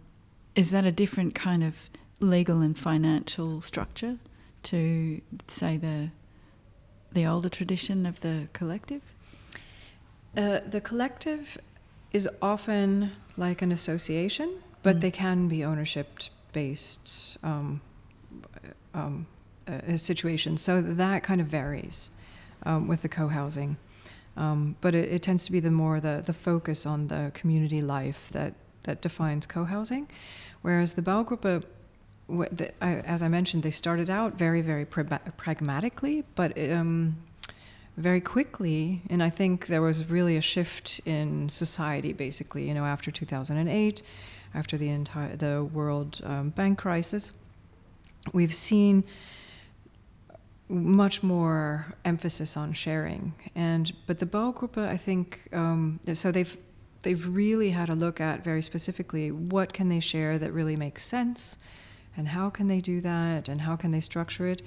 is 0.56 0.72
that 0.72 0.86
a 0.86 0.92
different 0.92 1.36
kind 1.36 1.64
of 1.64 1.76
legal 2.20 2.62
and 2.62 2.78
financial 2.78 3.62
structure 3.62 4.18
to 4.64 5.22
say 5.48 5.78
the 5.78 6.10
the 7.12 7.26
older 7.26 7.50
tradition 7.50 8.06
of 8.06 8.20
the 8.22 8.48
collective? 8.54 9.02
Uh, 10.36 10.60
the 10.66 10.82
collective 10.82 11.58
is 12.12 12.28
often 12.42 13.12
like 13.38 13.62
an 13.62 13.72
association, 13.72 14.62
but 14.84 14.98
mm. 14.98 15.02
they 15.02 15.12
can 15.12 15.48
be 15.48 15.64
ownership 15.64 16.20
based 16.52 17.38
um, 17.44 17.82
um, 18.94 19.26
uh, 19.68 19.98
situations. 19.98 20.62
So 20.62 20.82
that 20.82 21.24
kind 21.24 21.42
of 21.42 21.48
varies 21.48 22.10
um, 22.64 22.88
with 22.88 23.02
the 23.02 23.10
co 23.10 23.30
housing. 23.30 23.78
Um, 24.36 24.76
but 24.82 24.96
it, 24.96 25.12
it, 25.12 25.22
tends 25.22 25.46
to 25.46 25.52
be 25.52 25.60
the 25.60 25.72
more 25.72 26.00
the, 26.00 26.24
the 26.26 26.34
focus 26.34 26.88
on 26.88 27.08
the 27.08 27.32
community 27.36 27.82
life 27.82 28.30
that, 28.32 28.54
that 28.84 29.02
defines 29.02 29.46
co 29.46 29.66
housing. 29.66 30.10
Whereas 30.62 30.94
the 30.94 31.02
Baugruppe 31.02 31.64
as 32.82 33.22
I 33.22 33.28
mentioned, 33.28 33.64
they 33.64 33.72
started 33.72 34.10
out 34.10 34.38
very, 34.38 34.62
very 34.62 34.86
pragmatically, 34.86 36.24
but 36.36 36.58
um, 36.72 37.18
very 37.98 38.22
quickly, 38.22 39.02
and 39.10 39.22
I 39.22 39.30
think 39.30 39.68
there 39.68 39.82
was 39.82 40.06
really 40.06 40.38
a 40.38 40.42
shift 40.42 41.02
in 41.06 41.50
society, 41.50 42.14
basically, 42.14 42.68
you 42.68 42.74
know, 42.74 42.86
after 42.86 43.12
2008, 43.12 44.02
after 44.54 44.78
the 44.78 44.90
entire 44.90 45.36
the 45.36 45.64
World 45.64 46.22
um, 46.24 46.50
Bank 46.50 46.78
crisis, 46.78 47.32
we've 48.32 48.54
seen 48.54 49.04
much 50.70 51.22
more 51.22 51.94
emphasis 52.06 52.56
on 52.58 52.74
sharing, 52.74 53.34
and 53.56 53.94
but 54.08 54.20
the 54.20 54.26
Baugruppe, 54.26 54.78
I 54.78 54.98
think, 54.98 55.50
um, 55.54 56.00
so 56.14 56.32
they've 56.32 56.58
they've 57.04 57.28
really 57.28 57.72
had 57.72 57.90
a 57.90 57.96
look 57.96 58.20
at 58.20 58.44
very 58.44 58.62
specifically 58.62 59.30
what 59.30 59.74
can 59.74 59.90
they 59.90 60.00
share 60.00 60.40
that 60.40 60.52
really 60.52 60.76
makes 60.76 61.06
sense 61.06 61.58
and 62.16 62.30
how 62.30 62.50
can 62.50 62.68
they 62.68 62.80
do 62.80 63.02
that 63.02 63.50
and 63.50 63.62
how 63.62 63.76
can 63.76 63.92
they 63.92 64.00
structure 64.00 64.48
it. 64.48 64.62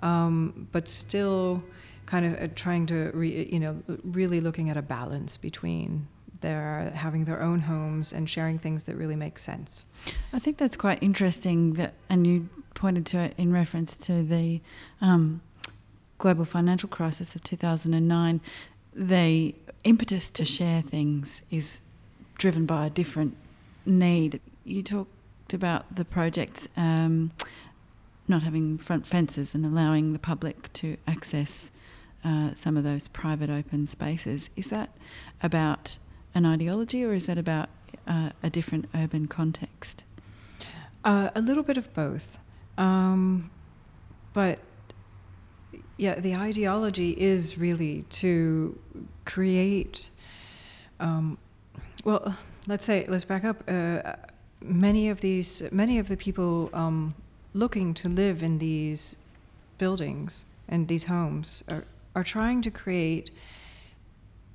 Um, 0.00 0.68
but 0.72 0.88
still 0.88 1.62
kind 2.06 2.26
of 2.26 2.42
uh, 2.42 2.52
trying 2.54 2.86
to 2.86 3.10
re, 3.12 3.48
you 3.50 3.60
know 3.60 3.82
really 4.02 4.40
looking 4.40 4.70
at 4.70 4.76
a 4.76 4.82
balance 4.82 5.36
between 5.36 6.08
their 6.40 6.90
having 6.94 7.24
their 7.24 7.42
own 7.42 7.60
homes 7.60 8.12
and 8.12 8.28
sharing 8.28 8.58
things 8.58 8.84
that 8.84 8.96
really 8.96 9.16
make 9.16 9.38
sense. 9.38 9.86
I 10.32 10.38
think 10.38 10.58
that's 10.58 10.76
quite 10.76 11.02
interesting 11.02 11.74
that 11.74 11.94
and 12.08 12.26
you 12.26 12.48
pointed 12.74 13.04
to 13.06 13.18
it 13.18 13.34
in 13.36 13.52
reference 13.52 13.96
to 13.96 14.22
the 14.22 14.60
um, 15.00 15.40
global 16.18 16.44
financial 16.44 16.88
crisis 16.88 17.34
of 17.34 17.42
2009 17.42 18.40
the 18.94 19.54
impetus 19.84 20.30
to 20.30 20.44
share 20.44 20.82
things 20.82 21.42
is 21.50 21.80
driven 22.36 22.66
by 22.66 22.86
a 22.86 22.90
different 22.90 23.36
need. 23.86 24.40
You 24.64 24.82
talked 24.82 25.54
about 25.54 25.94
the 25.94 26.04
projects 26.04 26.68
um, 26.76 27.32
not 28.28 28.42
having 28.42 28.78
front 28.78 29.06
fences 29.06 29.54
and 29.54 29.64
allowing 29.64 30.12
the 30.12 30.18
public 30.18 30.72
to 30.74 30.96
access 31.06 31.70
uh, 32.24 32.54
some 32.54 32.76
of 32.76 32.84
those 32.84 33.08
private 33.08 33.50
open 33.50 33.86
spaces. 33.86 34.50
Is 34.56 34.68
that 34.68 34.90
about 35.42 35.96
an 36.34 36.46
ideology 36.46 37.04
or 37.04 37.12
is 37.12 37.26
that 37.26 37.38
about 37.38 37.68
uh, 38.06 38.30
a 38.42 38.50
different 38.50 38.88
urban 38.94 39.26
context? 39.26 40.04
Uh, 41.04 41.30
a 41.34 41.40
little 41.40 41.62
bit 41.62 41.76
of 41.76 41.92
both. 41.94 42.38
Um, 42.76 43.50
but 44.32 44.58
yeah, 45.96 46.18
the 46.18 46.34
ideology 46.34 47.10
is 47.10 47.58
really 47.58 48.04
to 48.10 48.78
create. 49.24 50.10
Um, 50.98 51.38
well, 52.04 52.36
let's 52.66 52.84
say, 52.84 53.04
let's 53.08 53.24
back 53.24 53.44
up. 53.44 53.62
Uh, 53.68 54.14
many 54.60 55.08
of 55.08 55.20
these, 55.20 55.62
many 55.70 55.98
of 55.98 56.08
the 56.08 56.16
people 56.16 56.70
um, 56.72 57.14
looking 57.54 57.94
to 57.94 58.08
live 58.08 58.42
in 58.42 58.58
these 58.58 59.16
buildings 59.78 60.44
and 60.68 60.88
these 60.88 61.04
homes 61.04 61.64
are, 61.68 61.84
are 62.14 62.24
trying 62.24 62.62
to 62.62 62.70
create 62.70 63.30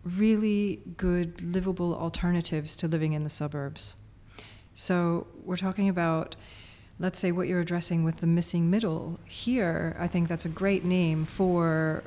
really 0.06 0.82
good 0.98 1.42
livable 1.42 1.96
alternatives 1.96 2.76
to 2.78 2.88
living 2.88 3.14
in 3.14 3.24
the 3.24 3.30
suburbs. 3.30 3.96
So 4.74 5.28
we're 5.44 5.58
talking 5.58 5.90
about, 5.90 6.36
let's 7.00 7.18
say, 7.20 7.32
what 7.32 7.48
you're 7.48 7.62
addressing 7.62 8.04
with 8.04 8.18
the 8.18 8.28
missing 8.28 8.70
middle. 8.70 9.20
Here, 9.26 9.96
I 10.00 10.08
think 10.08 10.30
that's 10.30 10.46
a 10.46 10.50
great 10.50 10.86
name 10.86 11.26
for 11.26 12.04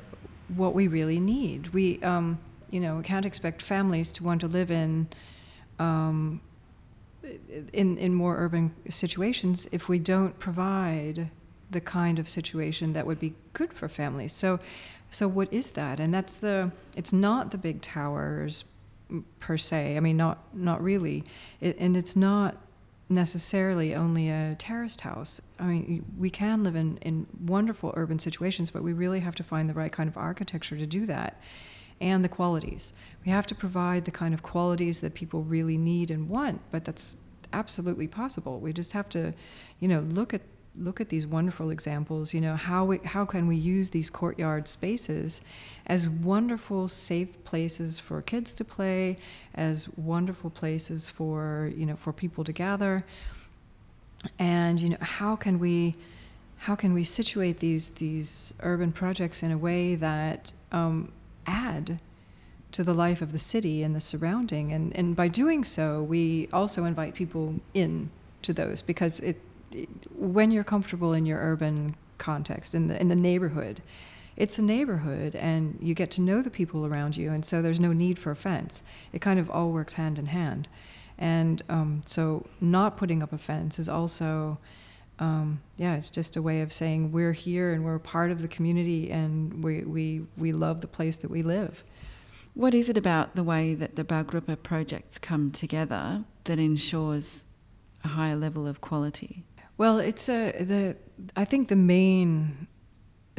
what 0.55 0.73
we 0.73 0.87
really 0.87 1.19
need. 1.19 1.69
We, 1.69 2.01
um, 2.01 2.39
you 2.71 2.79
know, 2.79 3.01
can't 3.03 3.25
expect 3.25 3.61
families 3.61 4.11
to 4.13 4.23
want 4.23 4.41
to 4.41 4.47
live 4.47 4.71
in 4.71 5.07
um, 5.77 6.41
in, 7.73 7.97
in 7.97 8.13
more 8.13 8.37
urban 8.37 8.73
situations 8.89 9.67
if 9.71 9.87
we 9.87 9.99
don't 9.99 10.37
provide 10.39 11.29
the 11.69 11.81
kind 11.81 12.19
of 12.19 12.27
situation 12.27 12.93
that 12.93 13.05
would 13.05 13.19
be 13.19 13.33
good 13.53 13.73
for 13.73 13.87
families. 13.87 14.33
So, 14.33 14.59
so 15.11 15.27
what 15.27 15.51
is 15.51 15.71
that? 15.71 15.99
And 15.99 16.13
that's 16.13 16.33
the. 16.33 16.71
It's 16.95 17.13
not 17.13 17.51
the 17.51 17.57
big 17.57 17.81
towers 17.81 18.63
per 19.39 19.57
se. 19.57 19.97
I 19.97 19.99
mean, 19.99 20.17
not 20.17 20.39
not 20.53 20.83
really. 20.83 21.23
It, 21.61 21.77
and 21.79 21.97
it's 21.97 22.15
not 22.15 22.57
necessarily 23.09 23.95
only 23.95 24.29
a 24.29 24.55
terraced 24.59 25.01
house. 25.01 25.41
I 25.59 25.63
mean, 25.63 26.05
we 26.17 26.29
can 26.29 26.63
live 26.63 26.75
in, 26.75 26.97
in 26.97 27.25
wonderful 27.43 27.91
urban 27.97 28.19
situations, 28.19 28.69
but 28.69 28.83
we 28.83 28.93
really 28.93 29.21
have 29.21 29.33
to 29.35 29.43
find 29.43 29.67
the 29.67 29.73
right 29.73 29.91
kind 29.91 30.07
of 30.07 30.15
architecture 30.15 30.77
to 30.77 30.85
do 30.85 31.07
that 31.07 31.41
and 31.99 32.23
the 32.23 32.29
qualities. 32.29 32.93
We 33.25 33.31
have 33.31 33.47
to 33.47 33.55
provide 33.55 34.05
the 34.05 34.11
kind 34.11 34.33
of 34.33 34.43
qualities 34.43 35.01
that 35.01 35.15
people 35.15 35.41
really 35.43 35.77
need 35.77 36.11
and 36.11 36.29
want, 36.29 36.61
but 36.71 36.85
that's 36.85 37.15
absolutely 37.51 38.07
possible. 38.07 38.59
We 38.59 38.73
just 38.73 38.93
have 38.93 39.09
to, 39.09 39.33
you 39.79 39.87
know, 39.87 40.01
look 40.01 40.33
at 40.33 40.41
look 40.79 41.01
at 41.01 41.09
these 41.09 41.27
wonderful 41.27 41.69
examples. 41.69 42.33
You 42.33 42.41
know, 42.41 42.55
how 42.55 42.85
we, 42.85 42.97
how 42.99 43.25
can 43.25 43.47
we 43.47 43.55
use 43.55 43.89
these 43.89 44.09
courtyard 44.09 44.67
spaces 44.67 45.41
as 45.85 46.07
wonderful, 46.07 46.87
safe 46.87 47.43
places 47.43 47.99
for 47.99 48.21
kids 48.21 48.53
to 48.55 48.63
play, 48.63 49.17
as 49.53 49.89
wonderful 49.97 50.49
places 50.49 51.09
for 51.09 51.71
you 51.75 51.85
know 51.85 51.95
for 51.95 52.13
people 52.13 52.43
to 52.43 52.53
gather, 52.53 53.05
and 54.37 54.79
you 54.79 54.89
know 54.89 54.97
how 55.01 55.35
can 55.35 55.59
we 55.59 55.95
how 56.57 56.75
can 56.75 56.93
we 56.93 57.03
situate 57.03 57.59
these 57.59 57.89
these 57.89 58.53
urban 58.61 58.91
projects 58.91 59.43
in 59.43 59.51
a 59.51 59.57
way 59.57 59.95
that 59.95 60.53
um, 60.71 61.11
add 61.45 61.99
to 62.71 62.83
the 62.83 62.93
life 62.93 63.21
of 63.21 63.31
the 63.31 63.39
city 63.39 63.81
and 63.83 63.95
the 63.95 64.01
surrounding. 64.01 64.71
And, 64.71 64.95
and 64.95 65.15
by 65.15 65.27
doing 65.27 65.63
so, 65.63 66.03
we 66.03 66.47
also 66.53 66.85
invite 66.85 67.15
people 67.15 67.55
in 67.73 68.11
to 68.43 68.53
those 68.53 68.81
because 68.81 69.19
it, 69.21 69.41
it 69.48 69.48
when 70.15 70.51
you're 70.51 70.63
comfortable 70.63 71.13
in 71.13 71.25
your 71.25 71.39
urban 71.39 71.95
context, 72.17 72.73
in 72.75 72.87
the, 72.87 72.99
in 72.99 73.07
the 73.07 73.15
neighborhood, 73.15 73.81
it's 74.39 74.57
a 74.57 74.61
neighborhood 74.61 75.35
and 75.35 75.77
you 75.81 75.93
get 75.93 76.09
to 76.11 76.21
know 76.21 76.41
the 76.41 76.49
people 76.49 76.85
around 76.85 77.17
you, 77.17 77.31
and 77.31 77.43
so 77.43 77.61
there's 77.61 77.79
no 77.79 77.91
need 77.91 78.17
for 78.17 78.31
a 78.31 78.35
fence. 78.35 78.83
It 79.11 79.21
kind 79.21 79.39
of 79.39 79.49
all 79.49 79.71
works 79.71 79.93
hand 79.93 80.17
in 80.17 80.27
hand. 80.27 80.69
And 81.17 81.61
um, 81.67 82.03
so, 82.05 82.45
not 82.61 82.95
putting 82.95 83.21
up 83.21 83.33
a 83.33 83.37
fence 83.37 83.77
is 83.77 83.89
also, 83.89 84.57
um, 85.19 85.61
yeah, 85.75 85.95
it's 85.95 86.09
just 86.09 86.37
a 86.37 86.41
way 86.41 86.61
of 86.61 86.71
saying 86.71 87.11
we're 87.11 87.33
here 87.33 87.73
and 87.73 87.83
we're 87.83 87.99
part 87.99 88.31
of 88.31 88.41
the 88.41 88.47
community 88.47 89.11
and 89.11 89.61
we, 89.61 89.81
we, 89.81 90.21
we 90.37 90.53
love 90.53 90.79
the 90.79 90.87
place 90.87 91.17
that 91.17 91.29
we 91.29 91.41
live. 91.41 91.83
What 92.53 92.73
is 92.73 92.87
it 92.87 92.95
about 92.95 93.35
the 93.35 93.43
way 93.43 93.75
that 93.75 93.97
the 93.97 94.05
Baugruppe 94.05 94.63
projects 94.63 95.17
come 95.17 95.51
together 95.51 96.23
that 96.45 96.57
ensures 96.57 97.43
a 98.05 98.09
higher 98.09 98.37
level 98.37 98.65
of 98.65 98.79
quality? 98.79 99.43
Well, 99.79 99.99
it's 99.99 100.27
a 100.27 100.51
the 100.59 100.97
I 101.37 101.45
think 101.45 101.69
the 101.69 101.77
main 101.77 102.67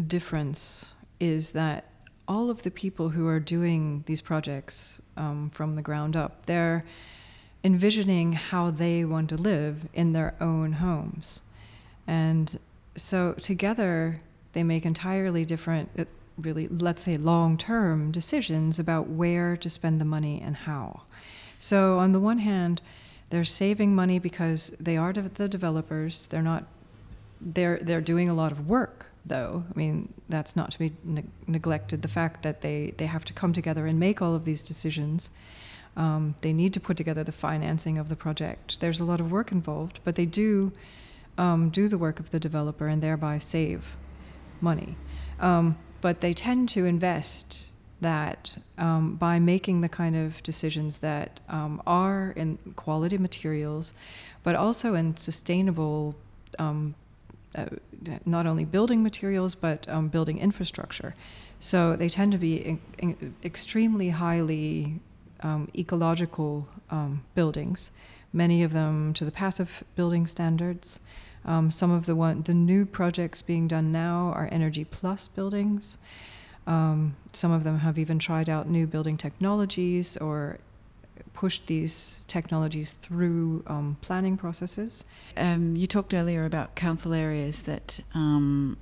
difference 0.07 0.95
is 1.21 1.51
that 1.51 1.85
all 2.27 2.49
of 2.49 2.63
the 2.63 2.71
people 2.71 3.11
who 3.11 3.29
are 3.29 3.39
doing 3.39 4.05
these 4.07 4.23
projects 4.23 5.03
um, 5.19 5.51
from 5.51 5.77
the 5.77 5.83
ground 5.83 6.17
up, 6.17 6.47
they're 6.47 6.83
envisioning 7.63 8.33
how 8.33 8.71
they 8.71 9.05
want 9.05 9.29
to 9.29 9.37
live 9.37 9.87
in 9.93 10.15
their 10.15 10.35
own 10.41 10.73
homes. 10.73 11.43
And 12.07 12.59
so 12.97 13.35
together, 13.35 14.21
they 14.55 14.63
make 14.63 14.87
entirely 14.87 15.45
different, 15.45 15.91
uh, 15.99 16.07
really, 16.39 16.69
let's 16.69 17.03
say, 17.03 17.19
long 17.19 17.59
term 17.59 18.11
decisions 18.11 18.79
about 18.79 19.09
where 19.09 19.59
to 19.59 19.69
spend 19.69 20.01
the 20.01 20.07
money 20.07 20.41
and 20.43 20.57
how. 20.57 21.03
So, 21.59 21.99
on 21.99 22.13
the 22.13 22.21
one 22.21 22.39
hand, 22.39 22.81
they're 23.31 23.45
saving 23.45 23.95
money 23.95 24.19
because 24.19 24.73
they 24.81 24.97
are 24.97 25.13
the 25.13 25.49
developers. 25.49 26.27
They're 26.27 26.43
not. 26.43 26.65
They're 27.41 27.79
they're 27.81 28.01
doing 28.01 28.29
a 28.29 28.35
lot 28.35 28.53
of 28.53 28.69
work 28.69 29.07
though. 29.25 29.65
I 29.73 29.79
mean, 29.79 30.13
that's 30.29 30.57
not 30.57 30.71
to 30.73 30.79
be 30.79 30.93
ne- 31.05 31.25
neglected. 31.47 32.03
The 32.03 32.09
fact 32.09 32.43
that 32.43 32.61
they 32.61 32.93
they 32.97 33.07
have 33.07 33.25
to 33.27 33.33
come 33.33 33.53
together 33.53 33.87
and 33.87 33.99
make 33.99 34.21
all 34.21 34.35
of 34.35 34.45
these 34.45 34.63
decisions. 34.63 35.31
Um, 35.97 36.37
they 36.41 36.53
need 36.53 36.73
to 36.75 36.81
put 36.81 36.97
together 36.97 37.25
the 37.25 37.33
financing 37.33 37.99
of 37.99 38.09
the 38.09 38.17
project. 38.17 38.81
There's 38.81 39.01
a 39.01 39.05
lot 39.05 39.21
of 39.21 39.31
work 39.33 39.51
involved, 39.51 39.99
but 40.05 40.15
they 40.15 40.27
do 40.27 40.73
um, 41.37 41.71
do 41.71 41.89
the 41.89 41.99
work 41.99 42.21
of 42.21 42.31
the 42.31 42.41
developer 42.41 42.87
and 42.87 43.03
thereby 43.03 43.39
save 43.39 43.97
money. 44.61 44.97
Um, 45.41 45.79
but 46.01 46.21
they 46.21 46.35
tend 46.35 46.69
to 46.71 46.85
invest 46.85 47.69
that 48.01 48.57
um, 48.79 49.15
by 49.17 49.39
making 49.39 49.81
the 49.81 49.89
kind 49.89 50.17
of 50.17 50.43
decisions 50.43 50.99
that 50.99 51.41
um, 51.49 51.83
are 51.87 52.33
in 52.37 52.59
quality 52.77 53.19
materials, 53.19 53.95
but 54.43 54.55
also 54.55 54.95
in 54.95 55.17
sustainable, 55.17 56.15
um, 56.59 56.95
uh, 57.55 57.67
not 58.25 58.47
only 58.47 58.65
building 58.65 59.03
materials, 59.03 59.55
but 59.55 59.89
um, 59.89 60.09
building 60.09 60.39
infrastructure. 60.39 61.15
So 61.61 61.95
they 61.97 62.09
tend 62.09 62.33
to 62.33 62.39
be 62.39 62.57
in, 62.57 62.81
in 62.99 63.35
extremely 63.45 64.11
highly 64.11 65.01
um, 65.43 65.69
ecological 65.77 66.69
um, 66.91 67.23
buildings, 67.35 67.91
many 68.33 68.63
of 68.63 68.73
them 68.73 69.13
to 69.15 69.25
the 69.25 69.31
passive 69.31 69.85
building 69.95 70.27
standards. 70.27 71.01
some 71.71 71.91
of 71.91 72.07
the 72.07 72.15
one, 72.15 72.43
the 72.43 72.55
new 72.55 72.87
projects 72.87 73.43
being 73.43 73.69
done 73.69 73.93
now 73.93 74.33
are 74.35 74.49
Energy 74.51 74.85
Plus 74.85 75.29
buildings. 75.29 75.99
Um, 76.71 77.17
some 77.33 77.51
of 77.51 77.65
them 77.65 77.81
have 77.81 77.99
even 77.99 78.21
tried 78.21 78.49
out 78.49 78.69
new 78.69 78.87
building 78.87 79.17
technologies 79.17 80.17
or 80.17 80.59
pushed 81.35 81.67
these 81.67 82.25
technologies 82.29 82.93
through 82.93 83.65
um, 83.67 83.97
planning 84.03 84.37
processes. 84.37 85.05
Um, 85.37 85.75
you 85.75 85.89
talked 85.89 86.15
earlier 86.15 86.45
about 86.45 86.77
council 86.77 87.13
areas 87.13 87.63
that 87.63 87.99
um, 88.15 88.77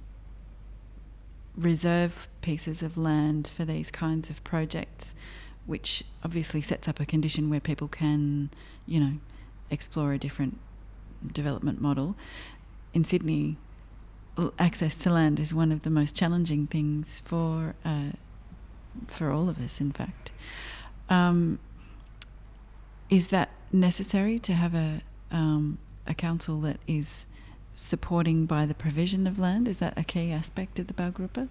reserve 1.57 2.29
pieces 2.42 2.83
of 2.83 2.98
land 2.98 3.51
for 3.57 3.64
these 3.64 3.90
kinds 3.90 4.29
of 4.29 4.44
projects, 4.44 5.14
which 5.64 6.05
obviously 6.22 6.61
sets 6.61 6.88
up 6.88 7.01
a 7.01 7.07
condition 7.07 7.48
where 7.48 7.59
people 7.59 7.88
can, 7.88 8.51
you 8.87 9.01
know, 9.01 9.12
explore 9.70 10.12
a 10.12 10.18
different 10.18 10.59
development 11.33 11.81
model. 11.81 12.16
In 12.92 13.03
Sydney, 13.03 13.57
access 14.59 14.96
to 14.98 15.11
land 15.11 15.40
is 15.40 15.53
one 15.53 15.72
of 15.72 15.83
the 15.83 15.90
most 15.90 16.14
challenging 16.14 16.66
things 16.66 17.22
for 17.24 17.74
uh, 17.85 18.11
for 19.07 19.31
all 19.31 19.48
of 19.48 19.61
us. 19.61 19.81
In 19.81 19.92
fact, 19.92 20.31
um, 21.09 21.59
is 23.11 23.29
that 23.29 23.51
necessary 23.72 24.38
to 24.40 24.55
have 24.55 24.74
a 24.74 25.03
um, 25.31 25.79
a 26.07 26.14
council 26.14 26.61
that 26.62 26.79
is 26.87 27.27
supporting 27.74 28.46
by 28.46 28.66
the 28.66 28.74
provision 28.74 29.27
of 29.27 29.38
land? 29.38 29.68
Is 29.68 29.79
that 29.79 29.96
a 29.96 30.05
key 30.05 30.33
aspect 30.33 30.79
of 30.79 30.87
the 30.87 30.94
Baugruppe? 30.94 31.48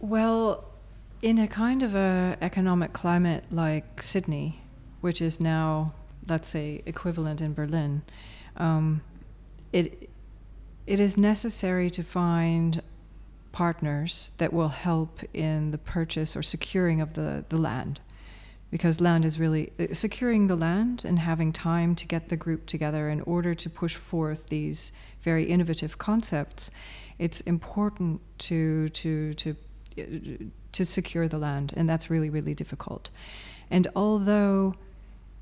Well, 0.00 0.64
in 1.22 1.38
a 1.38 1.46
kind 1.46 1.82
of 1.82 1.94
a 1.94 2.36
economic 2.40 2.92
climate 2.92 3.44
like 3.50 4.02
Sydney, 4.02 4.60
which 5.00 5.22
is 5.22 5.40
now, 5.40 5.94
let's 6.28 6.48
say, 6.48 6.82
equivalent 6.86 7.40
in 7.40 7.54
Berlin, 7.54 8.02
um, 8.56 9.02
it 9.72 10.10
it 10.86 11.00
is 11.00 11.16
necessary 11.16 11.90
to 11.90 12.02
find 12.02 12.82
partners 13.52 14.32
that 14.38 14.52
will 14.52 14.68
help 14.68 15.20
in 15.32 15.70
the 15.70 15.78
purchase 15.78 16.36
or 16.36 16.42
securing 16.42 17.00
of 17.00 17.14
the, 17.14 17.44
the 17.48 17.56
land. 17.56 18.00
Because 18.70 19.00
land 19.00 19.24
is 19.24 19.38
really 19.38 19.72
uh, 19.78 19.94
securing 19.94 20.48
the 20.48 20.56
land 20.56 21.04
and 21.04 21.20
having 21.20 21.52
time 21.52 21.94
to 21.94 22.06
get 22.06 22.28
the 22.28 22.36
group 22.36 22.66
together 22.66 23.08
in 23.08 23.20
order 23.20 23.54
to 23.54 23.70
push 23.70 23.94
forth 23.94 24.48
these 24.48 24.90
very 25.22 25.44
innovative 25.44 25.96
concepts. 25.98 26.72
It's 27.16 27.40
important 27.42 28.20
to 28.38 28.88
to 28.88 29.34
to 29.34 29.56
to 30.72 30.84
secure 30.84 31.28
the 31.28 31.38
land, 31.38 31.72
and 31.76 31.88
that's 31.88 32.10
really 32.10 32.28
really 32.28 32.54
difficult. 32.54 33.10
And 33.70 33.86
although 33.94 34.74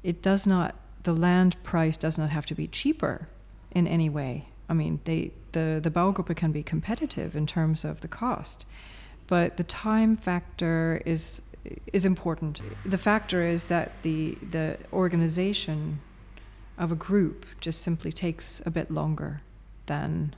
it 0.02 0.20
does 0.20 0.46
not, 0.46 0.74
the 1.04 1.14
land 1.14 1.56
price 1.62 1.96
does 1.96 2.18
not 2.18 2.28
have 2.28 2.44
to 2.46 2.54
be 2.54 2.66
cheaper 2.66 3.28
in 3.70 3.86
any 3.86 4.10
way. 4.10 4.51
I 4.72 4.74
mean, 4.74 5.00
they 5.04 5.32
the 5.52 5.80
the 5.82 5.90
Baugruppe 5.90 6.34
can 6.34 6.50
be 6.50 6.62
competitive 6.62 7.36
in 7.36 7.46
terms 7.46 7.84
of 7.84 8.00
the 8.00 8.08
cost, 8.08 8.64
but 9.26 9.58
the 9.58 9.64
time 9.64 10.16
factor 10.16 11.02
is 11.04 11.42
is 11.92 12.06
important. 12.06 12.62
The 12.86 12.96
factor 12.96 13.42
is 13.42 13.64
that 13.64 13.88
the 14.00 14.38
the 14.50 14.78
organization 14.90 16.00
of 16.78 16.90
a 16.90 16.94
group 16.94 17.44
just 17.60 17.82
simply 17.82 18.12
takes 18.12 18.62
a 18.64 18.70
bit 18.70 18.90
longer 18.90 19.42
than 19.84 20.34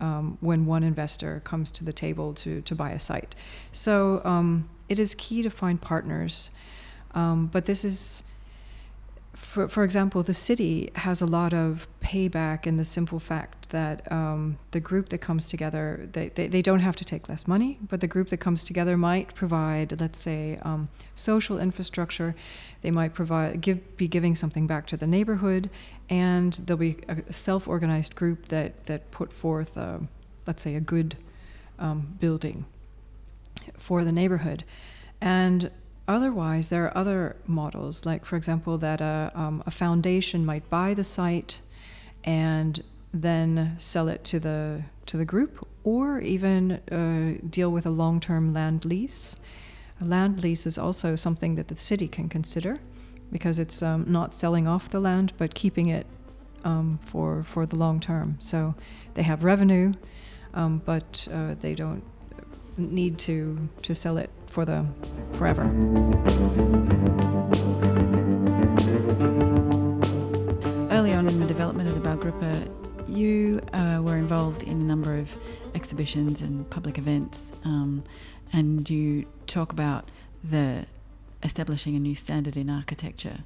um, 0.00 0.38
when 0.40 0.66
one 0.66 0.82
investor 0.82 1.40
comes 1.44 1.70
to 1.70 1.84
the 1.84 1.92
table 1.92 2.34
to 2.34 2.60
to 2.62 2.74
buy 2.74 2.90
a 2.90 2.98
site. 2.98 3.36
So 3.70 4.20
um, 4.24 4.68
it 4.88 4.98
is 4.98 5.14
key 5.14 5.42
to 5.42 5.50
find 5.50 5.80
partners, 5.80 6.50
um, 7.14 7.46
but 7.46 7.66
this 7.66 7.84
is 7.84 8.24
for, 9.38 9.68
for 9.68 9.84
example, 9.84 10.22
the 10.22 10.34
city 10.34 10.90
has 10.96 11.22
a 11.22 11.26
lot 11.26 11.54
of 11.54 11.86
payback 12.02 12.66
in 12.66 12.76
the 12.76 12.84
simple 12.84 13.18
fact 13.20 13.70
that 13.70 14.10
um, 14.10 14.58
the 14.72 14.80
group 14.80 15.10
that 15.10 15.18
comes 15.18 15.48
together, 15.48 16.08
they, 16.12 16.28
they, 16.30 16.48
they, 16.48 16.60
don't 16.60 16.80
have 16.80 16.96
to 16.96 17.04
take 17.04 17.28
less 17.28 17.46
money, 17.46 17.78
but 17.88 18.00
the 18.00 18.06
group 18.06 18.30
that 18.30 18.38
comes 18.38 18.64
together 18.64 18.96
might 18.96 19.34
provide, 19.34 20.00
let's 20.00 20.18
say, 20.18 20.58
um, 20.62 20.88
social 21.14 21.58
infrastructure. 21.58 22.34
They 22.82 22.90
might 22.90 23.14
provide, 23.14 23.60
give, 23.60 23.96
be 23.96 24.08
giving 24.08 24.34
something 24.34 24.66
back 24.66 24.86
to 24.88 24.96
the 24.96 25.06
neighborhood, 25.06 25.70
and 26.10 26.54
there'll 26.54 26.78
be 26.78 26.98
a 27.08 27.32
self-organized 27.32 28.16
group 28.16 28.48
that, 28.48 28.86
that 28.86 29.10
put 29.12 29.32
forth, 29.32 29.76
a, 29.76 30.00
let's 30.46 30.62
say, 30.62 30.74
a 30.74 30.80
good 30.80 31.16
um, 31.78 32.16
building 32.18 32.66
for 33.76 34.04
the 34.04 34.12
neighborhood. 34.12 34.64
And 35.20 35.70
Otherwise, 36.08 36.68
there 36.68 36.84
are 36.86 36.96
other 36.96 37.36
models, 37.46 38.06
like, 38.06 38.24
for 38.24 38.36
example, 38.36 38.78
that 38.78 39.00
a, 39.02 39.30
um, 39.34 39.62
a 39.66 39.70
foundation 39.70 40.44
might 40.44 40.68
buy 40.70 40.94
the 40.94 41.04
site 41.04 41.60
and 42.24 42.82
then 43.12 43.76
sell 43.78 44.08
it 44.08 44.24
to 44.24 44.40
the 44.40 44.82
to 45.04 45.16
the 45.16 45.24
group, 45.24 45.66
or 45.84 46.18
even 46.20 46.72
uh, 46.90 47.46
deal 47.48 47.70
with 47.70 47.86
a 47.86 47.90
long-term 47.90 48.52
land 48.52 48.84
lease. 48.84 49.36
A 50.00 50.04
land 50.04 50.42
lease 50.42 50.66
is 50.66 50.78
also 50.78 51.16
something 51.16 51.56
that 51.56 51.68
the 51.68 51.76
city 51.76 52.08
can 52.08 52.28
consider, 52.28 52.78
because 53.30 53.58
it's 53.58 53.82
um, 53.82 54.04
not 54.06 54.34
selling 54.34 54.66
off 54.66 54.88
the 54.90 55.00
land 55.00 55.32
but 55.38 55.54
keeping 55.54 55.88
it 55.88 56.06
um, 56.64 56.98
for 57.02 57.42
for 57.42 57.66
the 57.66 57.76
long 57.76 58.00
term. 58.00 58.36
So 58.38 58.74
they 59.14 59.22
have 59.22 59.44
revenue, 59.44 59.92
um, 60.54 60.80
but 60.84 61.28
uh, 61.32 61.54
they 61.60 61.74
don't 61.74 62.02
need 62.76 63.18
to 63.18 63.68
to 63.82 63.94
sell 63.94 64.18
it 64.18 64.30
for 64.48 64.64
the 64.64 64.84
forever. 65.34 65.62
Early 70.90 71.12
on 71.12 71.28
in 71.28 71.38
the 71.40 71.46
development 71.46 71.88
of 71.88 71.94
the 71.94 72.00
Baugruppe, 72.00 72.68
you 73.08 73.60
uh, 73.72 74.00
were 74.02 74.16
involved 74.16 74.62
in 74.62 74.72
a 74.72 74.84
number 74.84 75.16
of 75.16 75.28
exhibitions 75.74 76.40
and 76.40 76.68
public 76.70 76.98
events, 76.98 77.52
um, 77.64 78.04
and 78.52 78.88
you 78.88 79.26
talk 79.46 79.72
about 79.72 80.10
the 80.42 80.86
establishing 81.42 81.94
a 81.94 82.00
new 82.00 82.14
standard 82.14 82.56
in 82.56 82.68
architecture, 82.68 83.38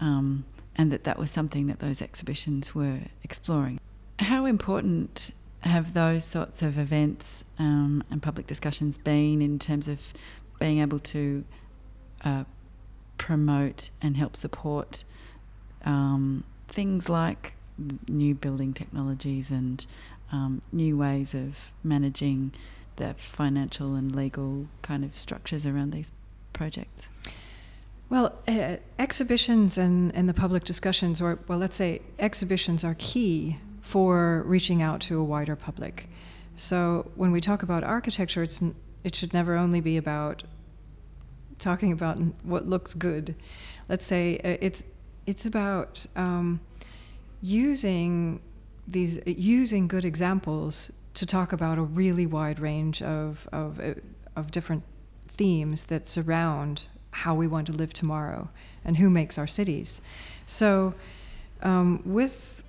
um, 0.00 0.44
and 0.76 0.90
that 0.92 1.04
that 1.04 1.18
was 1.18 1.30
something 1.30 1.66
that 1.66 1.80
those 1.80 2.00
exhibitions 2.00 2.74
were 2.74 3.00
exploring. 3.22 3.78
How 4.18 4.46
important 4.46 5.30
have 5.60 5.94
those 5.94 6.24
sorts 6.24 6.62
of 6.62 6.78
events 6.78 7.44
um, 7.58 8.04
and 8.10 8.22
public 8.22 8.46
discussions 8.46 8.98
been 8.98 9.40
in 9.40 9.58
terms 9.58 9.88
of 9.88 9.98
being 10.58 10.80
able 10.80 10.98
to 10.98 11.44
uh, 12.24 12.44
promote 13.18 13.90
and 14.00 14.16
help 14.16 14.36
support 14.36 15.04
um, 15.84 16.44
things 16.68 17.08
like 17.08 17.54
new 18.08 18.34
building 18.34 18.72
technologies 18.72 19.50
and 19.50 19.86
um, 20.32 20.62
new 20.72 20.96
ways 20.96 21.34
of 21.34 21.72
managing 21.82 22.52
the 22.96 23.14
financial 23.14 23.94
and 23.94 24.14
legal 24.14 24.66
kind 24.82 25.04
of 25.04 25.18
structures 25.18 25.66
around 25.66 25.92
these 25.92 26.10
projects? 26.52 27.08
Well, 28.08 28.38
uh, 28.46 28.76
exhibitions 28.98 29.78
and, 29.78 30.14
and 30.14 30.28
the 30.28 30.34
public 30.34 30.64
discussions, 30.64 31.20
or 31.20 31.38
well, 31.48 31.58
let's 31.58 31.76
say 31.76 32.02
exhibitions 32.18 32.84
are 32.84 32.94
key 32.98 33.56
for 33.80 34.42
reaching 34.46 34.82
out 34.82 35.00
to 35.02 35.18
a 35.18 35.24
wider 35.24 35.56
public. 35.56 36.08
So 36.56 37.10
when 37.16 37.32
we 37.32 37.40
talk 37.40 37.62
about 37.62 37.82
architecture, 37.82 38.42
it's, 38.42 38.62
it 39.04 39.14
should 39.14 39.32
never 39.32 39.54
only 39.54 39.80
be 39.80 39.96
about 39.96 40.42
talking 41.58 41.92
about 41.92 42.18
what 42.42 42.66
looks 42.66 42.94
good. 42.94 43.34
Let's 43.88 44.06
say 44.06 44.38
uh, 44.38 44.56
it's 44.60 44.84
it's 45.26 45.46
about 45.46 46.06
um, 46.16 46.60
using 47.40 48.40
these 48.88 49.20
using 49.26 49.86
good 49.86 50.04
examples 50.04 50.90
to 51.14 51.24
talk 51.24 51.52
about 51.52 51.78
a 51.78 51.82
really 51.82 52.26
wide 52.26 52.58
range 52.58 53.02
of 53.02 53.48
of, 53.52 53.78
uh, 53.78 53.94
of 54.34 54.50
different 54.50 54.82
themes 55.36 55.84
that 55.84 56.06
surround 56.06 56.86
how 57.10 57.34
we 57.34 57.46
want 57.46 57.66
to 57.66 57.72
live 57.72 57.92
tomorrow 57.92 58.48
and 58.84 58.96
who 58.96 59.08
makes 59.08 59.38
our 59.38 59.46
cities. 59.46 60.00
So, 60.46 60.94
um, 61.62 62.02
with 62.04 62.62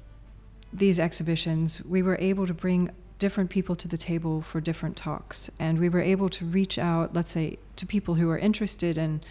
these 0.71 0.99
exhibitions, 0.99 1.83
we 1.83 2.03
were 2.03 2.17
able 2.19 2.45
to 2.45 2.53
bring 2.53 2.91
different 3.19 3.49
people 3.49 3.75
to 3.75 3.87
the 3.87 3.97
table 3.97 4.41
for 4.41 4.59
different 4.59 4.95
talks, 4.95 5.49
and 5.59 5.79
we 5.79 5.89
were 5.89 6.01
able 6.01 6.29
to 6.29 6.45
reach 6.45 6.77
out, 6.77 7.13
let's 7.13 7.31
say, 7.31 7.57
to 7.77 7.85
people 7.85 8.15
who 8.15 8.29
are 8.29 8.37
interested 8.37 8.97
in 8.97 9.21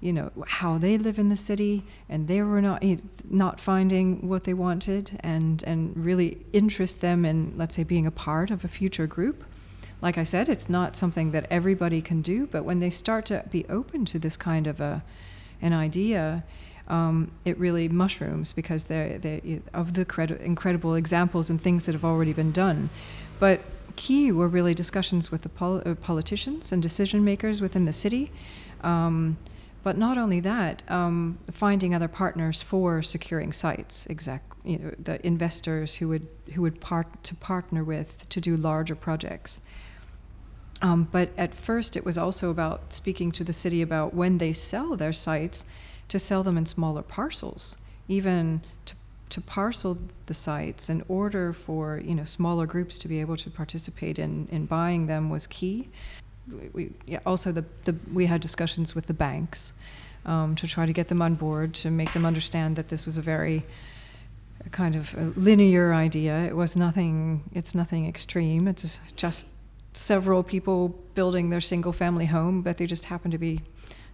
you 0.00 0.14
know 0.14 0.30
how 0.46 0.78
they 0.78 0.96
live 0.96 1.18
in 1.18 1.28
the 1.28 1.36
city 1.36 1.84
and 2.08 2.26
they 2.26 2.40
were 2.40 2.62
not 2.62 2.82
not 3.28 3.60
finding 3.60 4.26
what 4.26 4.44
they 4.44 4.54
wanted 4.54 5.18
and 5.20 5.62
and 5.64 5.94
really 5.94 6.38
interest 6.52 7.00
them 7.02 7.24
in 7.24 7.52
let's 7.56 7.76
say 7.76 7.84
being 7.84 8.06
a 8.06 8.10
part 8.10 8.50
of 8.50 8.64
a 8.64 8.68
future 8.68 9.06
group. 9.06 9.44
Like 10.00 10.16
i 10.16 10.24
said 10.24 10.48
it's 10.48 10.70
not 10.70 10.96
something 10.96 11.32
that 11.32 11.46
everybody 11.50 12.00
can 12.00 12.22
do 12.22 12.46
but 12.46 12.64
when 12.64 12.80
they 12.80 12.88
start 12.88 13.26
to 13.26 13.44
be 13.50 13.66
open 13.68 14.06
to 14.06 14.18
this 14.18 14.34
kind 14.34 14.66
of 14.66 14.80
a 14.80 15.04
an 15.60 15.74
idea 15.74 16.42
um, 16.88 17.30
it 17.44 17.56
really 17.58 17.88
mushrooms 17.88 18.52
because 18.52 18.84
they're, 18.84 19.18
they're 19.18 19.40
of 19.72 19.94
the 19.94 20.04
credi- 20.04 20.40
incredible 20.40 20.94
examples 20.94 21.50
and 21.50 21.62
things 21.62 21.84
that 21.84 21.92
have 21.92 22.04
already 22.04 22.32
been 22.32 22.50
done 22.50 22.90
but 23.40 23.60
key 23.96 24.30
were 24.30 24.48
really 24.48 24.74
discussions 24.74 25.30
with 25.30 25.42
the 25.42 25.48
pol- 25.48 25.82
uh, 25.84 25.94
politicians 25.96 26.70
and 26.70 26.80
decision 26.82 27.24
makers 27.24 27.60
within 27.60 27.84
the 27.84 27.92
city 27.92 28.30
um, 28.82 29.36
but 29.82 29.96
not 29.96 30.18
only 30.18 30.40
that, 30.40 30.82
um, 30.90 31.38
finding 31.50 31.94
other 31.94 32.08
partners 32.08 32.60
for 32.60 33.02
securing 33.02 33.52
sites, 33.52 34.06
exact, 34.06 34.52
you 34.62 34.78
know, 34.78 34.94
the 35.02 35.24
investors 35.26 35.94
who 35.96 36.08
would 36.08 36.26
who 36.52 36.62
would 36.62 36.80
part 36.80 37.22
to 37.24 37.34
partner 37.34 37.82
with 37.82 38.28
to 38.28 38.40
do 38.40 38.56
larger 38.56 38.94
projects. 38.94 39.60
Um, 40.82 41.08
but 41.10 41.30
at 41.36 41.54
first, 41.54 41.96
it 41.96 42.04
was 42.04 42.18
also 42.18 42.50
about 42.50 42.92
speaking 42.92 43.32
to 43.32 43.44
the 43.44 43.52
city 43.52 43.80
about 43.80 44.14
when 44.14 44.38
they 44.38 44.52
sell 44.52 44.96
their 44.96 45.12
sites, 45.12 45.64
to 46.08 46.18
sell 46.18 46.42
them 46.42 46.58
in 46.58 46.66
smaller 46.66 47.02
parcels, 47.02 47.78
even 48.08 48.62
to 48.86 48.94
to 49.30 49.40
parcel 49.40 49.98
the 50.26 50.34
sites 50.34 50.90
in 50.90 51.02
order 51.08 51.52
for 51.52 52.00
you 52.04 52.14
know 52.14 52.24
smaller 52.24 52.66
groups 52.66 52.98
to 52.98 53.08
be 53.08 53.20
able 53.20 53.36
to 53.36 53.50
participate 53.50 54.18
in 54.18 54.48
in 54.50 54.66
buying 54.66 55.06
them 55.06 55.30
was 55.30 55.46
key 55.46 55.88
we 56.72 56.90
yeah, 57.06 57.20
also 57.24 57.52
the, 57.52 57.64
the 57.84 57.94
we 58.12 58.26
had 58.26 58.40
discussions 58.40 58.94
with 58.94 59.06
the 59.06 59.14
banks 59.14 59.72
um, 60.26 60.54
to 60.56 60.66
try 60.66 60.86
to 60.86 60.92
get 60.92 61.08
them 61.08 61.22
on 61.22 61.34
board 61.34 61.74
to 61.74 61.90
make 61.90 62.12
them 62.12 62.26
understand 62.26 62.76
that 62.76 62.88
this 62.88 63.06
was 63.06 63.16
a 63.18 63.22
very 63.22 63.64
kind 64.70 64.94
of 64.94 65.36
linear 65.36 65.94
idea. 65.94 66.38
It 66.44 66.54
was 66.54 66.76
nothing. 66.76 67.42
It's 67.52 67.74
nothing 67.74 68.06
extreme. 68.06 68.68
It's 68.68 69.00
just 69.16 69.46
several 69.92 70.42
people 70.42 70.94
building 71.14 71.50
their 71.50 71.60
single 71.60 71.92
family 71.92 72.26
home, 72.26 72.62
but 72.62 72.76
they 72.78 72.86
just 72.86 73.06
happen 73.06 73.30
to 73.30 73.38
be 73.38 73.62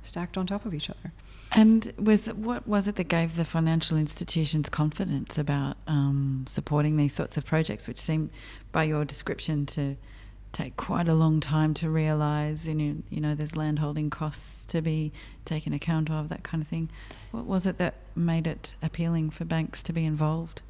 stacked 0.03 0.39
on 0.39 0.47
top 0.47 0.65
of 0.65 0.73
each 0.73 0.89
other. 0.89 1.13
And 1.53 1.93
was 1.99 2.27
what 2.27 2.67
was 2.67 2.89
it 2.89 2.97
that 2.97 3.09
gave 3.09 3.37
the 3.37 3.45
financial 3.45 3.97
institutions 3.97 4.69
confidence 4.69 5.39
about 5.39 5.77
um, 5.87 6.45
supporting 6.49 6.97
these 6.97 7.15
sorts 7.15 7.37
of 7.37 7.45
projects, 7.45 7.87
which 7.87 7.99
seem, 7.99 8.31
by 8.73 8.85
your 8.85 9.05
description, 9.05 9.65
to 9.67 9.97
take 10.53 10.77
quite 10.77 11.09
a 11.09 11.15
long 11.15 11.41
time 11.41 11.75
to 11.75 11.89
realise. 11.89 12.67
You 12.67 12.75
know, 12.75 12.97
you 13.11 13.21
know, 13.21 13.35
there's 13.35 13.57
landholding 13.57 14.11
costs 14.11 14.67
to 14.67 14.83
be 14.83 15.13
taken 15.45 15.73
account 15.73 16.11
of, 16.11 16.29
that 16.31 16.43
kind 16.43 16.63
of 16.63 16.69
thing. 16.69 16.91
What 17.31 17.45
was 17.45 17.67
it 17.67 17.79
that 17.79 17.95
made 18.15 18.47
it 18.47 18.75
appealing 18.83 19.31
for 19.31 19.45
banks 19.45 19.83
to 19.85 19.93
be 19.93 20.05
involved? 20.05 20.63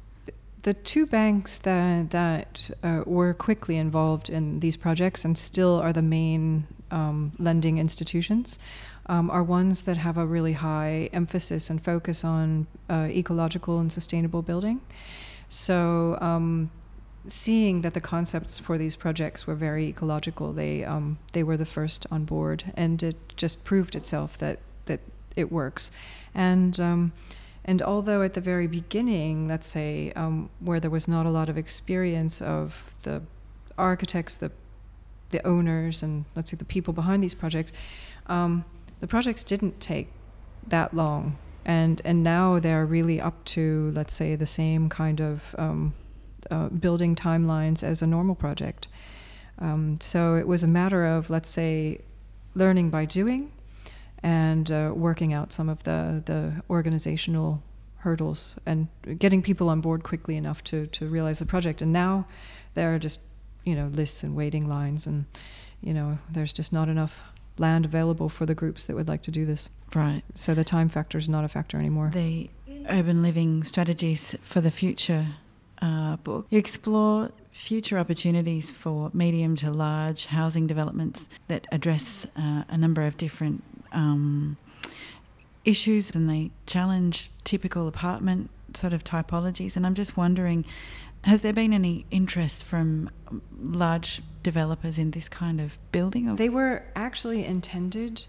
The 0.63 0.73
two 0.73 1.05
banks 1.05 1.57
that 1.59 2.11
that 2.11 2.69
uh, 2.83 3.03
were 3.05 3.33
quickly 3.33 3.77
involved 3.77 4.29
in 4.29 4.59
these 4.59 4.77
projects 4.77 5.25
and 5.25 5.37
still 5.37 5.79
are 5.79 5.93
the 5.93 6.01
main 6.01 6.67
um, 6.91 7.31
lending 7.39 7.77
institutions 7.77 8.59
um, 9.09 9.29
are 9.29 9.43
ones 9.43 9.83
that 9.83 9.97
have 9.97 10.17
a 10.17 10.25
really 10.25 10.53
high 10.53 11.09
emphasis 11.13 11.69
and 11.69 11.83
focus 11.83 12.23
on 12.23 12.67
uh, 12.89 13.07
ecological 13.09 13.79
and 13.79 13.91
sustainable 13.91 14.41
building. 14.41 14.81
So 15.49 16.17
um, 16.19 16.71
seeing 17.27 17.81
that 17.81 17.93
the 17.93 18.01
concepts 18.01 18.59
for 18.59 18.77
these 18.77 18.95
projects 18.95 19.47
were 19.47 19.55
very 19.55 19.85
ecological, 19.87 20.53
they 20.53 20.83
um, 20.83 21.17
they 21.33 21.43
were 21.43 21.57
the 21.57 21.65
first 21.65 22.05
on 22.11 22.25
board, 22.25 22.71
and 22.75 23.01
it 23.01 23.15
just 23.35 23.63
proved 23.63 23.95
itself 23.95 24.37
that 24.37 24.59
that 24.85 24.99
it 25.35 25.51
works. 25.51 25.91
And 26.35 26.79
um, 26.79 27.13
and 27.63 27.81
although 27.81 28.21
at 28.21 28.33
the 28.33 28.41
very 28.41 28.67
beginning, 28.67 29.47
let's 29.47 29.67
say 29.67 30.11
um, 30.15 30.49
where 30.59 30.79
there 30.79 30.91
was 30.91 31.07
not 31.07 31.25
a 31.25 31.29
lot 31.29 31.49
of 31.49 31.57
experience 31.57 32.41
of 32.41 32.93
the 33.03 33.21
architects, 33.77 34.35
the 34.35 34.51
the 35.29 35.45
owners, 35.45 36.03
and 36.03 36.25
let's 36.35 36.51
say 36.51 36.57
the 36.57 36.65
people 36.65 36.93
behind 36.93 37.21
these 37.21 37.33
projects, 37.33 37.73
um, 38.27 38.63
the 38.99 39.07
projects 39.07 39.43
didn't 39.43 39.79
take 39.79 40.07
that 40.67 40.93
long. 40.93 41.37
And, 41.65 42.01
and 42.05 42.23
now 42.23 42.59
they're 42.59 42.85
really 42.85 43.19
up 43.19 43.43
to, 43.45 43.91
let's 43.93 44.13
say, 44.13 44.35
the 44.35 44.45
same 44.45 44.87
kind 44.89 45.19
of 45.19 45.55
um, 45.57 45.93
uh, 46.49 46.69
building 46.69 47.15
timelines 47.15 47.83
as 47.83 48.01
a 48.01 48.07
normal 48.07 48.35
project. 48.35 48.87
Um, 49.59 49.99
so 49.99 50.35
it 50.35 50.47
was 50.47 50.63
a 50.63 50.67
matter 50.67 51.05
of, 51.05 51.29
let's 51.29 51.49
say, 51.49 52.01
learning 52.55 52.89
by 52.89 53.05
doing 53.05 53.51
and 54.23 54.71
uh, 54.71 54.91
working 54.95 55.33
out 55.33 55.51
some 55.51 55.67
of 55.67 55.83
the, 55.83 56.23
the 56.25 56.63
organizational 56.69 57.61
hurdles 57.97 58.55
and 58.65 58.87
getting 59.19 59.41
people 59.41 59.69
on 59.69 59.81
board 59.81 60.03
quickly 60.03 60.37
enough 60.37 60.63
to, 60.63 60.87
to 60.87 61.07
realize 61.07 61.39
the 61.39 61.45
project. 61.45 61.81
And 61.81 61.91
now 61.91 62.27
there 62.73 62.93
are 62.93 62.99
just, 62.99 63.19
you 63.65 63.75
know, 63.75 63.87
lists 63.87 64.23
and 64.23 64.35
waiting 64.35 64.69
lines, 64.69 65.05
and, 65.05 65.25
you 65.81 65.93
know, 65.93 66.17
there's 66.31 66.53
just 66.53 66.71
not 66.71 66.87
enough 66.87 67.19
land 67.59 67.85
available 67.85 68.29
for 68.29 68.45
the 68.45 68.55
groups 68.55 68.85
that 68.85 68.95
would 68.95 69.07
like 69.07 69.21
to 69.23 69.31
do 69.31 69.45
this. 69.45 69.69
Right. 69.93 70.23
So 70.33 70.53
the 70.53 70.63
time 70.63 70.89
factor 70.89 71.17
is 71.17 71.29
not 71.29 71.43
a 71.43 71.47
factor 71.47 71.77
anymore. 71.77 72.11
The 72.13 72.49
urban 72.89 73.21
living 73.21 73.63
strategies 73.63 74.35
for 74.41 74.61
the 74.61 74.71
future 74.71 75.27
uh, 75.81 76.17
book, 76.17 76.47
you 76.49 76.57
explore 76.57 77.31
future 77.51 77.97
opportunities 77.97 78.71
for 78.71 79.09
medium 79.13 79.55
to 79.57 79.71
large 79.71 80.27
housing 80.27 80.67
developments 80.67 81.27
that 81.47 81.67
address 81.71 82.27
uh, 82.35 82.63
a 82.69 82.77
number 82.77 83.03
of 83.03 83.17
different 83.17 83.63
um, 83.91 84.57
issues 85.65 86.11
and 86.11 86.29
they 86.29 86.51
challenge 86.65 87.29
typical 87.43 87.87
apartment 87.87 88.49
sort 88.73 88.93
of 88.93 89.03
typologies. 89.03 89.75
And 89.75 89.85
I'm 89.85 89.95
just 89.95 90.17
wondering 90.17 90.65
has 91.27 91.41
there 91.41 91.51
been 91.51 91.73
any 91.73 92.05
interest 92.09 92.63
from 92.63 93.09
large 93.59 94.21
developers 94.43 94.97
in 94.97 95.11
this 95.11 95.27
kind 95.27 95.59
of 95.59 95.77
building? 95.91 96.33
They 96.37 96.47
were 96.47 96.83
actually 96.95 97.43
intended 97.45 98.25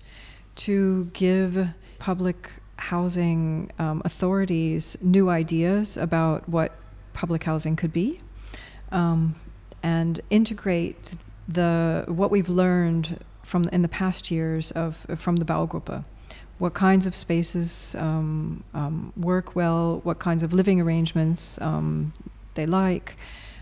to 0.57 1.05
give 1.13 1.69
public 2.01 2.51
housing 2.77 3.71
um, 3.79 4.03
authorities 4.05 4.97
new 5.01 5.31
ideas 5.31 5.97
about 5.97 6.49
what 6.49 6.73
public 7.13 7.45
housing 7.45 7.77
could 7.77 7.93
be, 7.93 8.21
um, 8.91 9.37
and 9.81 10.21
integrate 10.29 11.15
the 11.47 12.05
what 12.09 12.33
we've 12.33 12.49
learned 12.49 13.25
from 13.45 13.69
in 13.73 13.83
the 13.83 13.89
past 13.89 14.29
years 14.29 14.73
of 14.73 15.07
from 15.17 15.37
the 15.37 15.45
Baugruppe. 15.45 16.05
What 16.59 16.75
kinds 16.75 17.07
of 17.07 17.15
spaces 17.15 17.95
um, 17.97 18.65
um, 18.75 19.13
work 19.17 19.55
well? 19.55 20.01
What 20.03 20.19
kinds 20.19 20.43
of 20.43 20.53
living 20.53 20.81
arrangements 20.81 21.61
um, 21.61 22.13
they 22.59 22.67
like? 22.67 23.09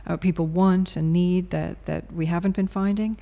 Uh, 0.09 0.17
people 0.17 0.47
want 0.63 0.97
and 0.97 1.13
need 1.13 1.51
that 1.51 1.75
that 1.85 2.03
we 2.19 2.27
haven't 2.27 2.55
been 2.57 2.69
finding. 2.69 3.13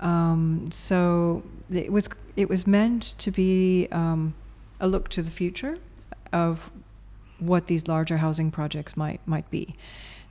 Um, 0.00 0.68
so 0.70 1.42
it 1.70 1.90
was 1.90 2.06
it 2.36 2.48
was 2.48 2.66
meant 2.66 3.02
to 3.24 3.30
be 3.30 3.88
um, 3.92 4.34
a 4.78 4.86
look 4.86 5.08
to 5.08 5.22
the 5.22 5.30
future 5.30 5.74
of 6.32 6.70
what 7.38 7.62
these 7.66 7.88
larger 7.94 8.18
housing 8.18 8.50
projects 8.50 8.96
might 8.96 9.20
might 9.26 9.48
be. 9.50 9.64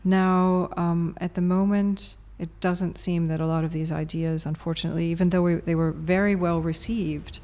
Now, 0.04 0.70
um, 0.78 1.14
at 1.20 1.34
the 1.34 1.42
moment, 1.42 2.18
It 2.38 2.50
doesn't 2.60 2.98
seem 2.98 3.28
that 3.30 3.40
a 3.40 3.46
lot 3.46 3.64
of 3.64 3.72
these 3.72 3.92
ideas, 3.92 4.46
unfortunately, 4.46 5.06
even 5.06 5.30
though 5.30 5.42
we, 5.42 5.56
they 5.56 5.76
were 5.76 5.92
very 5.92 6.36
well 6.36 6.60
received, 6.60 7.40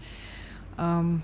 um, 0.77 1.23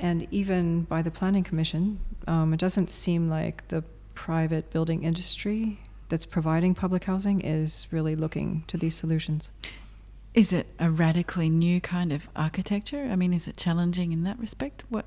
and 0.00 0.26
even 0.30 0.82
by 0.82 1.02
the 1.02 1.10
Planning 1.10 1.44
Commission, 1.44 2.00
um, 2.26 2.54
it 2.54 2.60
doesn't 2.60 2.88
seem 2.90 3.28
like 3.28 3.68
the 3.68 3.84
private 4.16 4.70
building 4.70 5.04
industry 5.04 5.78
that's 6.08 6.24
providing 6.24 6.74
public 6.74 7.04
housing 7.04 7.40
is 7.40 7.86
really 7.92 8.16
looking 8.16 8.64
to 8.66 8.76
these 8.76 8.96
solutions. 8.96 9.52
Is 10.34 10.52
it 10.52 10.66
a 10.80 10.90
radically 10.90 11.48
new 11.48 11.80
kind 11.80 12.12
of 12.12 12.28
architecture? 12.34 13.08
I 13.10 13.16
mean, 13.16 13.32
is 13.32 13.46
it 13.46 13.56
challenging 13.56 14.12
in 14.12 14.24
that 14.24 14.38
respect? 14.38 14.82
What 14.88 15.06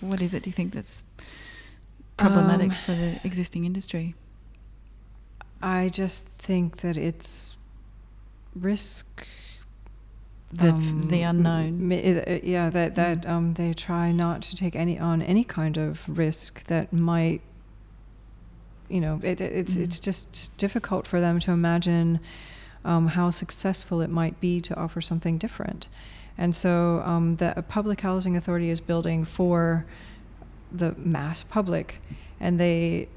what 0.00 0.20
is 0.20 0.34
it? 0.34 0.42
Do 0.42 0.50
you 0.50 0.52
think 0.52 0.74
that's 0.74 1.02
problematic 2.16 2.70
um, 2.70 2.76
for 2.84 2.92
the 2.92 3.20
existing 3.24 3.64
industry? 3.64 4.14
I 5.62 5.88
just 5.88 6.26
think 6.38 6.78
that 6.78 6.96
it's 6.96 7.56
risk. 8.54 9.26
The, 10.52 10.68
um, 10.68 11.08
the 11.08 11.22
unknown. 11.22 11.90
Uh, 11.90 12.40
yeah, 12.42 12.68
that 12.68 12.94
that 12.96 13.22
mm. 13.22 13.30
um, 13.30 13.54
they 13.54 13.72
try 13.72 14.12
not 14.12 14.42
to 14.42 14.56
take 14.56 14.76
any 14.76 14.98
on 14.98 15.22
any 15.22 15.44
kind 15.44 15.78
of 15.78 16.00
risk 16.06 16.64
that 16.66 16.92
might. 16.92 17.40
You 18.92 19.00
know, 19.00 19.20
it, 19.22 19.40
it's 19.40 19.74
mm. 19.74 19.82
it's 19.82 19.98
just 19.98 20.56
difficult 20.58 21.06
for 21.06 21.20
them 21.20 21.40
to 21.40 21.50
imagine 21.50 22.20
um, 22.84 23.08
how 23.08 23.30
successful 23.30 24.00
it 24.00 24.10
might 24.10 24.38
be 24.40 24.60
to 24.60 24.76
offer 24.76 25.00
something 25.00 25.38
different. 25.38 25.88
And 26.36 26.54
so 26.54 27.02
um, 27.04 27.36
the 27.36 27.64
public 27.68 28.00
housing 28.00 28.36
authority 28.36 28.70
is 28.70 28.80
building 28.80 29.24
for 29.24 29.86
the 30.70 30.94
mass 30.96 31.42
public, 31.42 32.00
and 32.38 32.60
they 32.60 33.08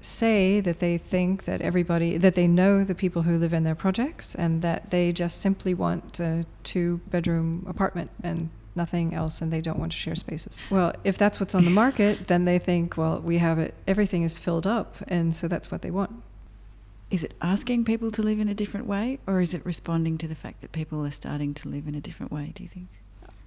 say 0.00 0.60
that 0.60 0.78
they 0.78 0.98
think 0.98 1.44
that 1.44 1.60
everybody 1.60 2.18
that 2.18 2.34
they 2.34 2.46
know 2.46 2.84
the 2.84 2.94
people 2.94 3.22
who 3.22 3.38
live 3.38 3.54
in 3.54 3.64
their 3.64 3.74
projects 3.74 4.34
and 4.34 4.62
that 4.62 4.90
they 4.90 5.10
just 5.12 5.40
simply 5.40 5.74
want 5.74 6.20
a 6.20 6.44
two 6.62 7.00
bedroom 7.10 7.64
apartment 7.68 8.10
and 8.22 8.50
nothing 8.74 9.14
else 9.14 9.42
and 9.42 9.52
they 9.52 9.60
don't 9.60 9.78
want 9.78 9.92
to 9.92 9.98
share 9.98 10.14
spaces. 10.14 10.58
Well, 10.70 10.92
if 11.04 11.18
that's 11.18 11.40
what's 11.40 11.54
on 11.54 11.64
the 11.64 11.70
market, 11.70 12.28
then 12.28 12.44
they 12.44 12.58
think, 12.58 12.96
well, 12.96 13.20
we 13.20 13.38
have 13.38 13.58
it 13.58 13.74
everything 13.86 14.22
is 14.22 14.38
filled 14.38 14.66
up 14.66 14.96
and 15.08 15.34
so 15.34 15.48
that's 15.48 15.70
what 15.70 15.82
they 15.82 15.90
want 15.90 16.22
is 17.10 17.24
it 17.24 17.34
asking 17.42 17.84
people 17.84 18.10
to 18.12 18.22
live 18.22 18.38
in 18.38 18.48
a 18.48 18.54
different 18.54 18.86
way 18.86 19.18
or 19.26 19.40
is 19.40 19.52
it 19.52 19.64
responding 19.66 20.16
to 20.16 20.28
the 20.28 20.34
fact 20.34 20.60
that 20.60 20.72
people 20.72 21.04
are 21.04 21.10
starting 21.10 21.52
to 21.52 21.68
live 21.68 21.86
in 21.88 21.94
a 21.94 22.00
different 22.00 22.30
way 22.32 22.52
do 22.54 22.62
you 22.62 22.68
think 22.68 22.88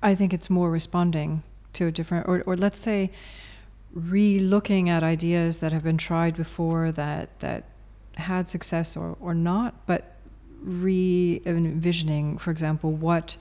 i 0.01 0.13
think 0.13 0.33
it's 0.33 0.49
more 0.49 0.69
responding 0.69 1.43
to 1.71 1.87
a 1.87 1.91
different 1.91 2.27
or, 2.27 2.43
or 2.45 2.55
let's 2.55 2.79
say 2.79 3.09
re-looking 3.93 4.89
at 4.89 5.03
ideas 5.03 5.57
that 5.57 5.71
have 5.71 5.83
been 5.83 5.97
tried 5.97 6.35
before 6.35 6.91
that 6.91 7.39
that 7.39 7.63
had 8.15 8.49
success 8.49 8.97
or, 8.97 9.17
or 9.19 9.33
not 9.33 9.73
but 9.85 10.17
re-envisioning 10.61 12.37
for 12.37 12.51
example 12.51 12.91
what 12.91 13.37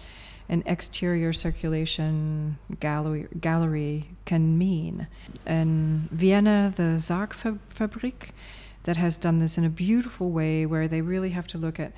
an 0.52 0.62
exterior 0.66 1.32
circulation 1.32 2.58
gallery, 2.78 3.26
gallery 3.40 4.10
can 4.26 4.58
mean. 4.58 5.06
In 5.46 6.10
Vienna, 6.12 6.74
the 6.76 6.98
Sargfabrik 6.98 8.32
that 8.82 8.98
has 8.98 9.16
done 9.16 9.38
this 9.38 9.56
in 9.56 9.64
a 9.64 9.70
beautiful 9.70 10.30
way 10.30 10.66
where 10.66 10.86
they 10.86 11.00
really 11.00 11.30
have 11.30 11.46
to 11.46 11.58
look 11.58 11.80
at 11.80 11.94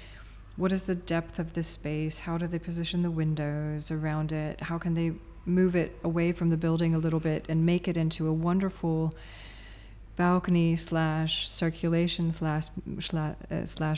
what 0.55 0.71
is 0.71 0.85
the 0.85 0.95
depth 0.95 1.40
of 1.40 1.55
this 1.55 1.67
space, 1.67 2.19
how 2.19 2.38
do 2.38 2.47
they 2.47 2.61
position 2.61 3.03
the 3.03 3.11
windows 3.11 3.90
around 3.90 4.31
it, 4.31 4.61
how 4.61 4.79
can 4.79 4.95
they 4.95 5.14
move 5.45 5.75
it 5.75 5.99
away 6.05 6.31
from 6.31 6.51
the 6.51 6.57
building 6.57 6.95
a 6.95 6.99
little 6.99 7.19
bit 7.19 7.45
and 7.49 7.67
make 7.67 7.88
it 7.88 7.97
into 7.97 8.29
a 8.29 8.33
wonderful 8.33 9.12
balcony 10.16 10.77
slash 10.77 11.48
circulation 11.48 12.31
slash 12.31 12.66
slash, 13.00 13.37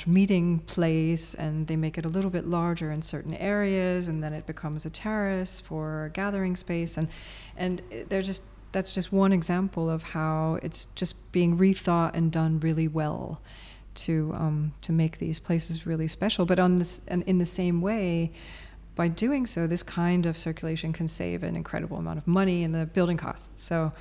uh, 0.06 0.10
meeting 0.10 0.60
place 0.60 1.34
and 1.34 1.66
they 1.66 1.76
make 1.76 1.98
it 1.98 2.04
a 2.04 2.08
little 2.08 2.30
bit 2.30 2.46
larger 2.46 2.90
in 2.90 3.02
certain 3.02 3.34
areas 3.34 4.08
and 4.08 4.22
then 4.22 4.32
it 4.32 4.46
becomes 4.46 4.86
a 4.86 4.90
terrace 4.90 5.60
for 5.60 6.10
gathering 6.14 6.56
space 6.56 6.96
and 6.96 7.08
and 7.56 7.82
they're 8.08 8.22
just 8.22 8.42
that's 8.72 8.94
just 8.94 9.12
one 9.12 9.32
example 9.32 9.88
of 9.88 10.02
how 10.02 10.58
it's 10.62 10.86
just 10.94 11.32
being 11.32 11.56
rethought 11.56 12.14
and 12.14 12.30
done 12.30 12.60
really 12.60 12.88
well 12.88 13.40
to 13.94 14.34
um, 14.34 14.72
to 14.82 14.92
make 14.92 15.18
these 15.18 15.38
places 15.38 15.86
really 15.86 16.08
special. 16.08 16.44
But 16.44 16.58
on 16.58 16.78
this, 16.78 17.00
and 17.08 17.22
in 17.24 17.38
the 17.38 17.46
same 17.46 17.80
way, 17.80 18.32
by 18.94 19.08
doing 19.08 19.46
so, 19.46 19.66
this 19.66 19.82
kind 19.82 20.26
of 20.26 20.36
circulation 20.36 20.92
can 20.92 21.08
save 21.08 21.42
an 21.42 21.56
incredible 21.56 21.96
amount 21.96 22.18
of 22.18 22.26
money 22.26 22.62
in 22.62 22.72
the 22.72 22.86
building 22.86 23.16
costs. 23.16 23.62
So 23.62 23.92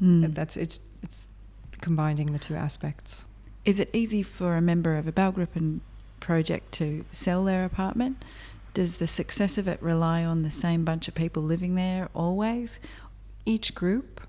mm. 0.00 0.34
that's 0.34 0.56
it's 0.56 0.80
it's 1.02 1.28
combining 1.88 2.32
the 2.32 2.38
two 2.38 2.54
aspects. 2.54 3.24
Is 3.64 3.80
it 3.80 3.88
easy 3.94 4.22
for 4.22 4.58
a 4.58 4.60
member 4.60 4.96
of 4.96 5.08
a 5.08 5.12
Baugruppen 5.12 5.80
project 6.20 6.70
to 6.72 7.06
sell 7.10 7.46
their 7.46 7.64
apartment? 7.64 8.22
Does 8.74 8.98
the 8.98 9.08
success 9.08 9.56
of 9.56 9.66
it 9.66 9.82
rely 9.82 10.22
on 10.22 10.42
the 10.42 10.50
same 10.50 10.84
bunch 10.84 11.08
of 11.08 11.14
people 11.14 11.42
living 11.42 11.76
there 11.76 12.10
always, 12.14 12.78
each 13.46 13.74
group 13.74 14.20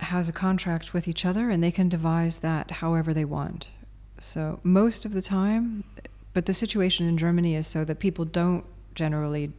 has 0.00 0.28
a 0.28 0.32
contract 0.32 0.92
with 0.92 1.06
each 1.06 1.24
other 1.24 1.48
and 1.48 1.62
they 1.62 1.70
can 1.70 1.88
devise 1.88 2.38
that 2.38 2.72
however 2.82 3.14
they 3.14 3.24
want. 3.24 3.70
So, 4.18 4.58
most 4.64 5.04
of 5.04 5.12
the 5.12 5.22
time, 5.22 5.84
but 6.34 6.46
the 6.46 6.54
situation 6.54 7.06
in 7.06 7.16
Germany 7.16 7.54
is 7.54 7.68
so 7.68 7.84
that 7.84 8.00
people 8.00 8.24
don't 8.24 8.64
generally 8.96 9.52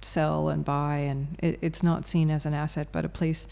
sell 0.00 0.48
and 0.48 0.64
buy, 0.64 0.98
and 0.98 1.36
it, 1.40 1.58
it's 1.60 1.82
not 1.82 2.06
seen 2.06 2.30
as 2.30 2.46
an 2.46 2.54
asset 2.54 2.86
but 2.92 3.04
a 3.04 3.08
place 3.08 3.48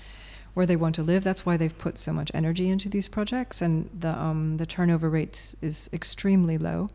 where 0.55 0.67
they 0.67 0.77
want 0.77 0.95
to 0.97 1.03
live. 1.03 1.25
That's 1.25 1.47
why 1.47 1.57
they've 1.57 1.77
put 1.77 1.99
so 1.99 2.12
much 2.12 2.31
energy 2.35 2.69
into 2.69 2.88
these 2.88 3.09
projects, 3.09 3.62
and 3.62 3.88
the 3.99 4.17
um, 4.19 4.57
the 4.57 4.67
turnover 4.67 5.09
rate 5.09 5.55
is 5.62 5.88
extremely 5.93 6.59
low. 6.59 6.88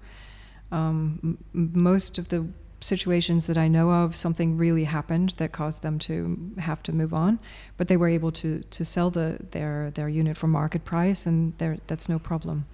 Um, 0.72 1.38
m- 1.54 1.72
most 1.74 2.17
of 2.17 2.30
the 2.30 2.48
situations 2.80 3.48
that 3.48 3.58
I 3.58 3.67
know 3.67 3.89
of, 3.89 4.15
something 4.15 4.56
really 4.58 4.84
happened 4.84 5.32
that 5.38 5.52
caused 5.52 5.82
them 5.82 5.98
to 6.00 6.54
have 6.60 6.84
to 6.84 6.91
move 6.91 7.13
on, 7.13 7.39
but 7.76 7.88
they 7.88 7.98
were 7.98 8.10
able 8.10 8.32
to 8.34 8.63
to 8.70 8.86
sell 8.86 9.10
the 9.10 9.38
their 9.52 9.91
their 9.91 10.10
unit 10.10 10.38
for 10.38 10.48
market 10.48 10.86
price, 10.86 11.26
and 11.26 11.54
that's 11.88 12.08
no 12.08 12.20
problem. 12.20 12.65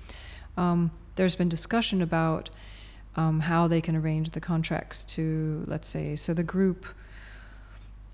Um, 0.57 0.91
there's 1.15 1.35
been 1.35 1.49
discussion 1.49 2.01
about 2.01 2.49
um, 3.15 3.41
how 3.41 3.67
they 3.67 3.81
can 3.81 3.95
arrange 3.95 4.31
the 4.31 4.39
contracts 4.39 5.05
to, 5.05 5.63
let's 5.67 5.87
say, 5.87 6.15
so 6.15 6.33
the 6.33 6.43
group 6.43 6.85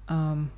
um, 0.10 0.51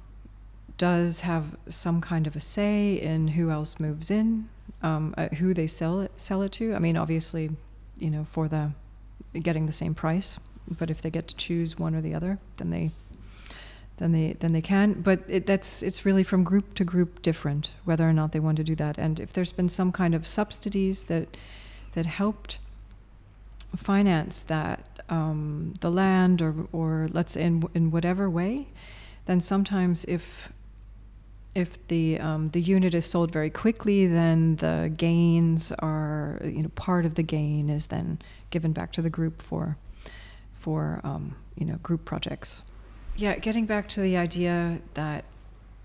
does 0.82 1.22
have 1.22 1.46
some 1.70 2.02
kind 2.02 2.26
of 2.28 2.36
a 2.36 2.40
say 2.40 3.00
in 3.00 3.30
who 3.30 3.52
else 3.52 3.80
moves 3.80 4.10
in, 4.10 4.50
um, 4.82 5.14
uh, 5.18 5.28
who 5.40 5.54
they 5.54 5.68
sell 5.68 6.02
it 6.02 6.12
sell 6.18 6.42
it 6.42 6.52
to. 6.54 6.74
I 6.74 6.80
mean, 6.80 6.98
obviously, 6.98 7.52
you 7.98 8.10
know, 8.10 8.26
for 8.32 8.48
the 8.48 8.72
getting 9.42 9.66
the 9.66 9.72
same 9.72 9.94
price 9.94 10.40
but 10.78 10.90
if 10.90 11.02
they 11.02 11.10
get 11.10 11.28
to 11.28 11.36
choose 11.36 11.78
one 11.78 11.96
or 11.96 12.02
the 12.02 12.14
other, 12.14 12.40
then 12.58 12.70
they 12.70 12.92
then 13.98 14.12
they 14.12 14.34
then 14.40 14.54
they 14.54 14.62
can. 14.62 14.94
But 14.94 15.22
it, 15.28 15.46
that's 15.46 15.84
it's 15.84 16.06
really 16.06 16.24
from 16.24 16.44
group 16.44 16.74
to 16.76 16.84
group 16.84 17.22
different 17.22 17.72
whether 17.84 18.08
or 18.08 18.14
not 18.14 18.32
they 18.32 18.40
want 18.40 18.58
to 18.58 18.64
do 18.64 18.76
that. 18.76 18.98
And 18.98 19.20
if 19.20 19.34
there's 19.34 19.52
been 19.52 19.70
some 19.70 19.92
kind 19.92 20.16
of 20.16 20.26
subsidies 20.26 21.04
that 21.04 21.38
that 21.94 22.06
helped 22.06 22.60
finance 23.76 24.42
that 24.44 25.04
um, 25.10 25.76
the 25.82 25.92
land 25.92 26.42
or 26.42 26.68
or 26.72 27.10
let's 27.12 27.34
say 27.34 27.44
in 27.44 27.64
in 27.74 27.92
whatever 27.92 28.30
way, 28.30 28.68
then 29.26 29.42
sometimes 29.42 30.06
if 30.06 30.50
if 31.54 31.86
the 31.88 32.20
um, 32.20 32.50
the 32.50 32.62
unit 32.62 32.94
is 32.94 33.06
sold 33.06 33.32
very 33.32 33.50
quickly, 33.50 34.08
then 34.08 34.56
the 34.58 34.94
gains 34.96 35.72
are 35.80 36.40
you 36.44 36.64
know 36.64 36.70
part 36.76 37.06
of 37.06 37.16
the 37.16 37.24
gain 37.24 37.70
is 37.70 37.88
then 37.88 38.20
given 38.50 38.72
back 38.72 38.92
to 38.94 39.02
the 39.02 39.10
group 39.10 39.42
for 39.42 39.78
for 40.54 41.02
um, 41.04 41.36
you 41.56 41.66
know 41.66 41.76
group 41.78 42.06
projects. 42.06 42.64
Yeah, 43.18 43.36
getting 43.38 43.66
back 43.66 43.90
to 43.90 44.02
the 44.02 44.16
idea 44.16 44.80
that 44.94 45.26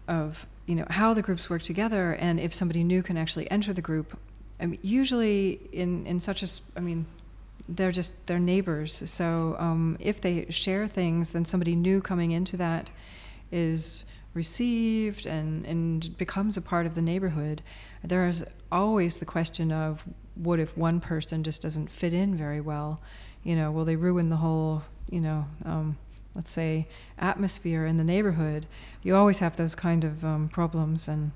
of 0.07 0.46
you 0.66 0.76
know 0.76 0.87
how 0.90 1.14
the 1.14 1.22
groups 1.22 1.50
work 1.50 1.62
together 1.62 2.12
and 2.14 2.38
if 2.38 2.55
somebody 2.55 2.85
new 2.85 3.02
can 3.02 3.16
actually 3.16 3.50
enter 3.50 3.72
the 3.72 3.83
group. 3.83 4.16
I 4.61 4.66
mean, 4.66 4.81
usually 4.83 5.61
in 5.72 6.07
in 6.07 6.20
such 6.20 6.42
a 6.42 6.48
I 6.76 6.81
mean 6.81 7.07
they're 7.68 7.92
just 7.92 8.26
they're 8.26 8.38
neighbors. 8.38 9.02
So 9.07 9.57
um, 9.59 9.96
if 9.98 10.20
they 10.20 10.46
share 10.50 10.87
things, 10.87 11.31
then 11.31 11.44
somebody 11.44 11.74
new 11.74 12.00
coming 12.00 12.31
into 12.31 12.57
that 12.59 12.90
is 13.50 14.05
received 14.37 15.27
and, 15.27 15.66
and 15.66 16.16
becomes 16.16 16.57
a 16.57 16.61
part 16.61 16.87
of 16.87 16.94
the 16.94 17.03
neighborhood. 17.03 17.62
There 18.05 18.29
is 18.29 18.44
always 18.70 19.18
the 19.18 19.25
question 19.25 19.72
of 19.72 20.05
what 20.35 20.61
if 20.61 20.77
one 20.77 21.01
person 21.01 21.42
just 21.42 21.62
doesn't 21.62 21.90
fit 21.90 22.12
in 22.12 22.37
very 22.37 22.61
well? 22.61 23.01
you 23.46 23.55
know, 23.55 23.70
will 23.70 23.85
they 23.85 23.94
ruin 23.94 24.29
the 24.29 24.38
whole, 24.38 24.83
you 25.09 25.20
know, 25.20 25.46
um, 25.64 25.96
let's 26.35 26.51
say, 26.51 26.88
atmosphere 27.16 27.87
in 27.87 27.96
the 27.96 28.03
neighborhood? 28.03 28.66
You 29.05 29.14
always 29.14 29.38
have 29.38 29.57
those 29.57 29.77
kind 29.77 30.03
of 30.03 30.25
um, 30.25 30.49
problems, 30.49 31.07
and 31.07 31.31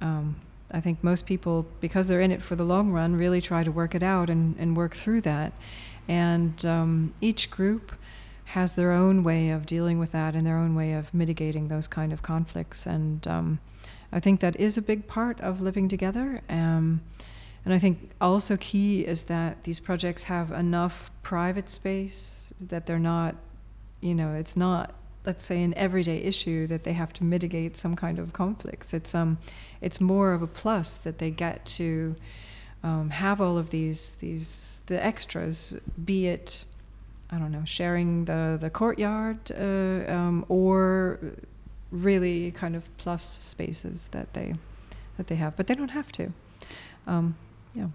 um, 0.00 0.40
I 0.72 0.80
think 0.80 1.04
most 1.04 1.26
people, 1.26 1.64
because 1.80 2.08
they're 2.08 2.20
in 2.20 2.32
it 2.32 2.42
for 2.42 2.56
the 2.56 2.64
long 2.64 2.90
run, 2.90 3.14
really 3.14 3.40
try 3.40 3.62
to 3.62 3.70
work 3.70 3.94
it 3.94 4.02
out 4.02 4.28
and, 4.28 4.56
and 4.58 4.76
work 4.76 4.96
through 4.96 5.20
that. 5.20 5.52
And 6.08 6.64
um, 6.64 7.14
each 7.20 7.52
group 7.52 7.92
has 8.44 8.74
their 8.74 8.92
own 8.92 9.24
way 9.24 9.50
of 9.50 9.66
dealing 9.66 9.98
with 9.98 10.12
that 10.12 10.34
and 10.34 10.46
their 10.46 10.58
own 10.58 10.74
way 10.74 10.92
of 10.92 11.12
mitigating 11.12 11.68
those 11.68 11.88
kind 11.88 12.12
of 12.12 12.22
conflicts. 12.22 12.86
And 12.86 13.26
um, 13.26 13.58
I 14.12 14.20
think 14.20 14.40
that 14.40 14.56
is 14.56 14.78
a 14.78 14.82
big 14.82 15.06
part 15.06 15.40
of 15.40 15.60
living 15.60 15.88
together. 15.88 16.40
Um, 16.48 17.00
And 17.66 17.72
I 17.72 17.78
think 17.78 18.10
also 18.20 18.56
key 18.56 19.06
is 19.06 19.24
that 19.24 19.64
these 19.64 19.80
projects 19.80 20.24
have 20.24 20.52
enough 20.52 21.10
private 21.22 21.70
space 21.70 22.52
that 22.68 22.84
they're 22.84 22.98
not, 22.98 23.34
you 24.00 24.14
know, 24.14 24.34
it's 24.34 24.54
not, 24.54 24.90
let's 25.24 25.44
say, 25.44 25.64
an 25.64 25.72
everyday 25.74 26.18
issue 26.18 26.66
that 26.66 26.82
they 26.82 26.92
have 26.92 27.12
to 27.14 27.24
mitigate 27.24 27.76
some 27.76 27.96
kind 27.96 28.18
of 28.18 28.32
conflicts. 28.32 28.92
It's 28.92 29.14
um, 29.14 29.38
it's 29.80 29.98
more 29.98 30.34
of 30.34 30.42
a 30.42 30.46
plus 30.46 30.98
that 30.98 31.16
they 31.16 31.30
get 31.30 31.64
to 31.78 32.14
um, 32.82 33.10
have 33.10 33.40
all 33.40 33.56
of 33.56 33.70
these 33.70 34.16
these 34.20 34.82
the 34.86 35.02
extras, 35.02 35.74
be 35.96 36.26
it, 36.26 36.66
I 37.30 37.38
don't 37.38 37.52
know, 37.52 37.64
sharing 37.64 38.26
the 38.26 38.58
the 38.60 38.70
courtyard 38.70 39.50
uh, 39.52 40.12
um, 40.12 40.44
or 40.48 41.18
really 41.90 42.50
kind 42.50 42.74
of 42.76 42.84
plus 42.96 43.24
spaces 43.24 44.08
that 44.08 44.34
they 44.34 44.54
that 45.16 45.28
they 45.28 45.36
have, 45.36 45.56
but 45.56 45.66
they 45.66 45.74
don't 45.74 45.90
have 45.90 46.10
to. 46.12 46.32
Um, 47.06 47.36
yeah. 47.74 47.88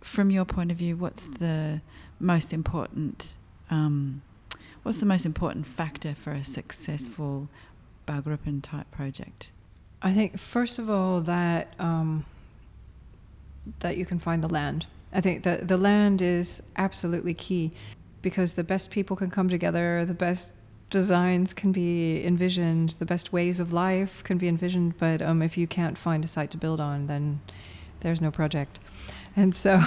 From 0.00 0.30
your 0.30 0.44
point 0.44 0.70
of 0.70 0.76
view, 0.76 0.96
what's 0.96 1.26
the 1.26 1.80
most 2.20 2.52
important? 2.52 3.34
Um, 3.70 4.22
what's 4.82 4.98
the 4.98 5.06
most 5.06 5.26
important 5.26 5.66
factor 5.66 6.14
for 6.14 6.32
a 6.32 6.44
successful 6.44 7.48
Baugruppen 8.06 8.62
type 8.62 8.90
project? 8.90 9.50
I 10.00 10.12
think 10.12 10.38
first 10.38 10.78
of 10.78 10.88
all 10.88 11.20
that 11.22 11.74
um, 11.78 12.24
that 13.80 13.96
you 13.96 14.06
can 14.06 14.18
find 14.18 14.42
the 14.42 14.48
land. 14.48 14.86
I 15.12 15.20
think 15.20 15.42
that 15.44 15.68
the 15.68 15.76
land 15.76 16.22
is 16.22 16.62
absolutely 16.76 17.34
key 17.34 17.72
because 18.26 18.54
the 18.54 18.64
best 18.64 18.90
people 18.90 19.14
can 19.14 19.30
come 19.30 19.48
together, 19.48 20.04
the 20.04 20.12
best 20.12 20.52
designs 20.90 21.54
can 21.54 21.70
be 21.70 22.26
envisioned, 22.26 22.88
the 22.98 23.04
best 23.04 23.32
ways 23.32 23.60
of 23.60 23.72
life 23.72 24.24
can 24.24 24.36
be 24.36 24.48
envisioned, 24.48 24.98
but 24.98 25.22
um, 25.22 25.42
if 25.42 25.56
you 25.56 25.68
can't 25.68 25.96
find 25.96 26.24
a 26.24 26.26
site 26.26 26.50
to 26.50 26.56
build 26.56 26.80
on, 26.80 27.06
then 27.06 27.40
there's 28.00 28.20
no 28.20 28.32
project. 28.32 28.80
And 29.36 29.54
so 29.54 29.80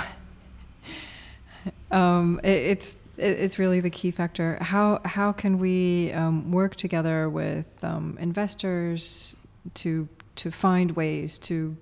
um, 1.92 2.40
it, 2.42 2.60
it's 2.72 2.96
it, 3.18 3.40
it's 3.44 3.60
really 3.60 3.82
the 3.82 3.90
key 3.90 4.10
factor. 4.10 4.58
How 4.62 5.02
how 5.04 5.34
can 5.34 5.60
we 5.60 6.14
um, 6.14 6.50
work 6.50 6.78
together 6.78 7.30
with 7.30 7.66
um, 7.84 8.18
investors 8.22 9.36
to 9.74 10.08
to 10.38 10.50
find 10.50 10.92
ways 10.92 11.38
to 11.40 11.76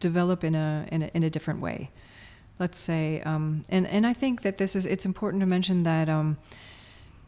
develop 0.00 0.42
in 0.42 0.56
a 0.56 0.88
in 0.90 1.04
a, 1.04 1.10
in 1.14 1.22
a 1.22 1.30
different 1.30 1.60
way? 1.60 1.90
Let's 2.58 2.78
say, 2.78 3.20
um, 3.22 3.64
and 3.68 3.86
and 3.86 4.06
I 4.06 4.14
think 4.14 4.42
that 4.42 4.56
this 4.58 4.74
is 4.74 4.86
it's 4.86 5.04
important 5.04 5.40
to 5.40 5.46
mention 5.46 5.82
that 5.82 6.08
um, 6.08 6.38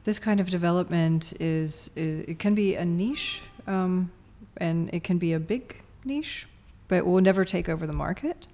this 0.04 0.18
kind 0.18 0.40
of 0.40 0.48
development 0.48 1.34
is, 1.38 1.90
is 1.94 2.24
it 2.26 2.38
can 2.38 2.54
be 2.54 2.76
a 2.76 2.84
niche 2.84 3.42
um, 3.66 4.10
and 4.56 4.88
it 4.92 5.04
can 5.04 5.18
be 5.18 5.34
a 5.34 5.38
big 5.38 5.82
niche, 6.02 6.46
but 6.88 7.04
will 7.04 7.20
never 7.20 7.44
take 7.44 7.68
over 7.68 7.86
the 7.86 7.92
market. 7.92 8.46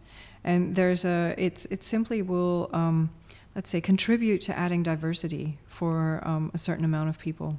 And 0.42 0.74
there's 0.74 1.04
a 1.04 1.34
it's 1.38 1.66
it 1.66 1.84
simply 1.84 2.22
will 2.22 2.70
um, 2.72 3.10
let's 3.54 3.70
say 3.70 3.80
contribute 3.80 4.40
to 4.42 4.58
adding 4.58 4.82
diversity 4.82 5.58
for 5.68 6.20
um, 6.24 6.50
a 6.52 6.58
certain 6.58 6.84
amount 6.84 7.08
of 7.08 7.18
people. 7.18 7.58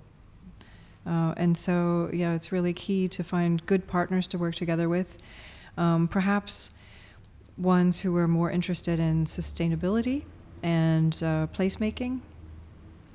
Uh, 1.08 1.34
and 1.38 1.58
so 1.58 2.10
yeah, 2.12 2.34
it's 2.34 2.52
really 2.52 2.74
key 2.74 3.08
to 3.08 3.24
find 3.24 3.66
good 3.66 3.88
partners 3.88 4.28
to 4.28 4.38
work 4.38 4.56
together 4.56 4.90
with. 4.90 5.18
Um, 5.78 6.08
perhaps 6.08 6.72
ones 7.58 8.02
who 8.02 8.16
are 8.18 8.28
more 8.28 8.52
interested 8.52 9.00
in 9.00 9.26
sustainability 9.26 10.24
and 10.62 11.16
uh, 11.24 11.48
placemaking 11.54 12.22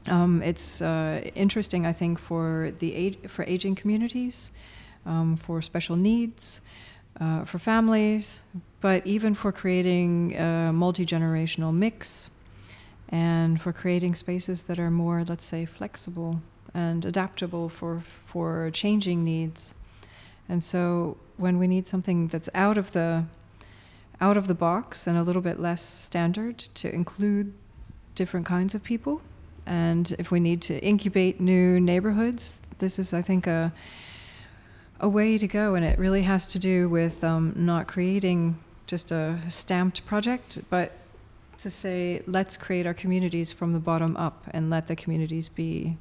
um, 0.09 0.43
it's 0.43 0.81
uh, 0.81 1.21
interesting, 1.35 1.85
I 1.85 1.93
think, 1.93 2.19
for 2.19 2.73
the 2.79 2.95
age, 2.95 3.19
for 3.29 3.45
aging 3.45 3.75
communities, 3.75 4.51
um, 5.05 5.37
for 5.37 5.61
special 5.61 5.97
needs, 5.97 6.61
uh, 7.21 7.45
for 7.45 7.59
families, 7.59 8.41
but 8.81 9.07
even 9.07 9.35
for 9.35 9.53
creating 9.53 10.37
a 10.37 10.73
multi 10.73 11.05
generational 11.05 11.75
mix, 11.75 12.31
and 13.11 13.61
for 13.61 13.73
creating 13.73 14.15
spaces 14.15 14.63
that 14.65 14.79
are 14.79 14.91
more, 14.91 15.25
let's 15.29 15.45
say, 15.45 15.67
flexible 15.67 16.41
and 16.73 17.05
adaptable 17.05 17.69
for 17.69 18.03
for 18.27 18.71
changing 18.73 19.23
needs. 19.23 19.75
And 20.49 20.65
so, 20.65 21.19
when 21.37 21.59
we 21.59 21.69
need 21.69 21.87
something 21.87 22.29
that's 22.29 22.49
out 22.55 22.79
of 22.79 22.93
the 22.93 23.25
out 24.21 24.37
of 24.37 24.47
the 24.47 24.55
box 24.55 25.07
and 25.07 25.17
a 25.17 25.23
little 25.23 25.43
bit 25.43 25.59
less 25.59 25.83
standard 25.83 26.59
to 26.59 26.93
include 26.95 27.53
different 28.15 28.47
kinds 28.47 28.75
of 28.75 28.83
people 28.83 29.23
and 29.71 30.17
if 30.19 30.33
we 30.33 30.41
need 30.41 30.63
to 30.63 30.83
incubate 30.85 31.41
new 31.41 31.79
neighborhoods, 31.79 32.57
this 32.79 32.99
is, 32.99 33.15
I 33.15 33.23
think, 33.23 33.47
a 33.47 33.73
a 35.03 35.09
way 35.09 35.39
to 35.39 35.47
go. 35.47 35.75
And 35.75 35.85
it 35.85 35.99
really 35.99 36.23
has 36.23 36.47
to 36.49 36.59
do 36.59 36.89
with 36.89 37.25
um, 37.25 37.55
not 37.57 37.87
creating 37.89 38.59
just 38.87 39.11
a 39.11 39.39
stamped 39.49 40.05
project, 40.05 40.59
but 40.69 40.93
to 41.59 41.71
say, 41.71 42.23
let's 42.27 42.57
create 42.57 42.85
our 42.85 42.93
communities 42.93 43.53
from 43.53 43.73
the 43.73 43.79
bottom 43.79 44.17
up 44.17 44.45
and 44.51 44.69
let 44.69 44.89
the 44.89 44.97
communities 44.97 45.49
be 45.49 45.97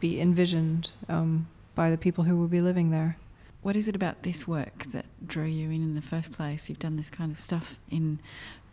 be 0.00 0.20
envisioned 0.20 0.90
um, 1.08 1.46
by 1.74 1.90
the 1.90 1.98
people 1.98 2.24
who 2.24 2.36
will 2.36 2.48
be 2.48 2.60
living 2.60 2.90
there. 2.90 3.16
What 3.64 3.76
is 3.76 3.88
it 3.88 3.96
about 3.96 4.24
this 4.24 4.46
work 4.46 4.84
that 4.92 5.06
drew 5.26 5.46
you 5.46 5.70
in 5.70 5.82
in 5.82 5.94
the 5.94 6.02
first 6.02 6.32
place? 6.32 6.68
You've 6.68 6.78
done 6.78 6.96
this 6.96 7.08
kind 7.08 7.32
of 7.32 7.40
stuff 7.40 7.78
in 7.90 8.20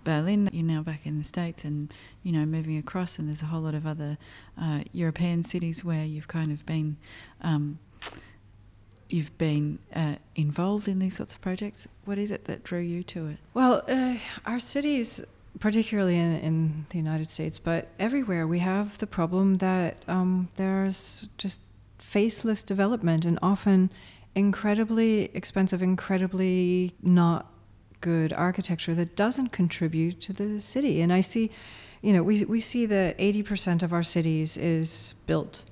Berlin. 0.04 0.49
You're 0.51 0.65
now 0.65 0.82
back 0.82 1.06
in 1.06 1.17
the 1.17 1.23
States 1.23 1.63
and, 1.63 1.93
you 2.23 2.34
know, 2.34 2.45
moving 2.45 2.77
across, 2.77 3.17
and 3.17 3.30
there's 3.30 3.41
a 3.41 3.45
whole 3.45 3.62
lot 3.62 3.73
of 3.73 3.88
other 3.88 4.17
uh, 4.62 4.82
European 4.91 5.43
cities 5.43 5.82
where 5.82 6.04
you've 6.04 6.27
kind 6.27 6.51
of 6.51 6.65
been. 6.65 6.97
Um, 7.41 7.80
you've 9.08 9.38
been 9.38 9.80
uh, 9.95 10.15
involved 10.36 10.89
in 10.89 10.99
these 10.99 11.15
sorts 11.15 11.32
of 11.32 11.39
projects. 11.39 11.88
What 12.04 12.17
is 12.17 12.30
it 12.30 12.43
that 12.45 12.65
drew 12.65 12.82
you 12.82 13.01
to 13.04 13.27
it? 13.27 13.38
Well, 13.54 13.84
uh, 13.88 14.15
our 14.45 14.60
cities, 14.60 15.23
particularly 15.62 16.17
in, 16.17 16.36
in, 16.36 16.86
the 16.89 16.97
United 16.97 17.30
States, 17.30 17.60
but 17.60 17.88
everywhere, 17.97 18.45
we 18.45 18.60
have 18.60 18.97
the 18.97 19.08
problem 19.08 19.60
that 19.60 20.04
um, 20.10 20.49
there's 20.58 21.30
just 21.38 21.62
faceless 21.97 22.62
development 22.62 23.23
and 23.23 23.39
often 23.41 23.89
incredibly 24.36 25.26
expensive, 25.36 25.82
incredibly 25.82 26.96
not 27.02 27.52
good 28.00 28.34
architecture 28.34 28.96
that 28.96 29.15
doesn't 29.15 29.50
contribute 29.50 30.20
to 30.22 30.34
the 30.34 30.60
city. 30.60 31.02
And 31.02 31.13
I 31.13 31.22
see, 31.22 31.52
you 32.02 32.13
know, 32.13 32.24
we, 32.24 32.44
we 32.46 32.60
see 32.60 32.86
that 32.88 33.17
80% 33.17 33.84
of 33.84 33.94
our 33.94 34.04
cities 34.04 34.58
is 34.58 35.13
built. 35.28 35.63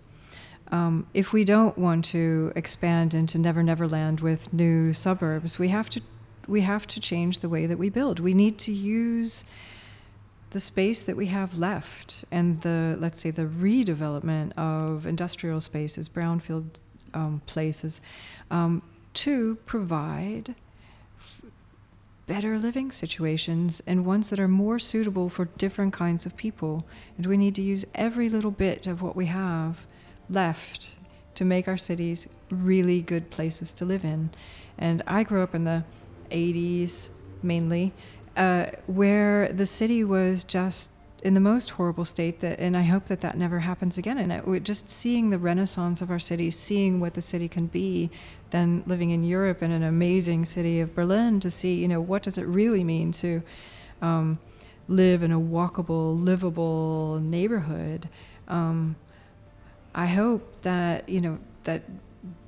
Um, 0.72 1.08
if 1.14 1.34
we 1.34 1.44
don't 1.44 1.78
want 1.78 2.06
to 2.06 2.54
expand 2.56 3.16
into 3.16 3.40
Never 3.40 3.64
Never 3.64 3.88
Land 3.88 4.22
with 4.22 4.54
new 4.54 4.94
suburbs, 4.94 5.58
we 5.58 5.70
have 5.70 5.90
to 5.92 6.02
we 6.48 6.62
have 6.62 6.88
to 6.88 7.00
change 7.00 7.40
the 7.40 7.50
way 7.50 7.68
that 7.68 7.78
we 7.78 7.90
build. 7.90 8.20
We 8.20 8.34
need 8.34 8.58
to 8.60 8.72
use 8.72 9.46
the 10.50 10.60
space 10.60 11.04
that 11.04 11.16
we 11.16 11.28
have 11.28 11.60
left 11.60 12.26
and 12.32 12.62
the 12.62 12.98
let's 13.00 13.20
say 13.20 13.32
the 13.32 13.46
redevelopment 13.46 14.58
of 14.58 15.06
industrial 15.06 15.62
spaces, 15.62 16.10
brownfield 16.10 16.80
um, 17.14 17.42
places, 17.46 18.02
um, 18.52 18.82
to 19.14 19.56
provide 19.66 20.56
better 22.28 22.60
living 22.60 22.92
situations 22.92 23.82
and 23.88 24.06
ones 24.06 24.30
that 24.30 24.40
are 24.40 24.48
more 24.48 24.78
suitable 24.78 25.30
for 25.30 25.46
different 25.58 25.92
kinds 25.94 26.28
of 26.28 26.38
people. 26.38 26.86
And 27.18 27.26
we 27.26 27.38
need 27.38 27.56
to 27.56 27.64
use 27.64 27.86
every 27.96 28.30
little 28.30 28.52
bit 28.52 28.86
of 28.86 29.02
what 29.02 29.16
we 29.16 29.26
have 29.26 29.80
left 30.30 30.96
to 31.34 31.44
make 31.44 31.68
our 31.68 31.78
cities 31.78 32.28
really 32.52 33.02
good 33.02 33.32
places 33.32 33.74
to 33.74 33.86
live 33.86 34.06
in. 34.06 34.30
And 34.78 35.02
I 35.08 35.24
grew 35.24 35.42
up 35.42 35.56
in 35.56 35.64
the 35.64 35.84
80s 36.30 37.10
mainly, 37.42 37.94
uh, 38.38 38.68
where 38.86 39.52
the 39.52 39.66
city 39.66 40.04
was 40.04 40.44
just 40.44 40.92
in 41.22 41.34
the 41.34 41.40
most 41.40 41.72
horrible 41.72 42.06
state 42.06 42.40
that 42.40 42.60
and 42.60 42.78
I 42.78 42.84
hope 42.84 43.06
that 43.08 43.22
that 43.22 43.38
never 43.38 43.60
happens 43.60 43.98
again. 43.98 44.18
And 44.18 44.66
just 44.66 44.90
seeing 44.90 45.30
the 45.30 45.38
renaissance 45.38 46.02
of 46.02 46.10
our 46.10 46.20
city 46.20 46.50
seeing 46.52 47.00
what 47.00 47.14
the 47.14 47.22
city 47.22 47.48
can 47.48 47.68
be 47.68 48.10
then 48.52 48.84
living 48.88 49.12
in 49.12 49.24
Europe 49.24 49.62
in 49.62 49.72
an 49.72 49.84
amazing 49.84 50.46
city 50.46 50.80
of 50.80 50.96
Berlin 50.96 51.40
to 51.40 51.52
see 51.52 51.76
you 51.76 51.88
know 51.88 52.02
what 52.02 52.24
does 52.24 52.38
it 52.38 52.44
really 52.44 52.84
mean 52.84 53.12
to 53.12 53.42
um, 54.02 54.40
live 54.88 55.22
in 55.22 55.32
a 55.32 55.40
walkable 55.40 56.22
livable 56.22 57.20
neighborhood. 57.20 58.10
Um, 58.48 58.96
I 59.94 60.08
hope 60.08 60.62
that 60.62 61.08
you 61.10 61.22
know 61.22 61.40
that 61.66 61.84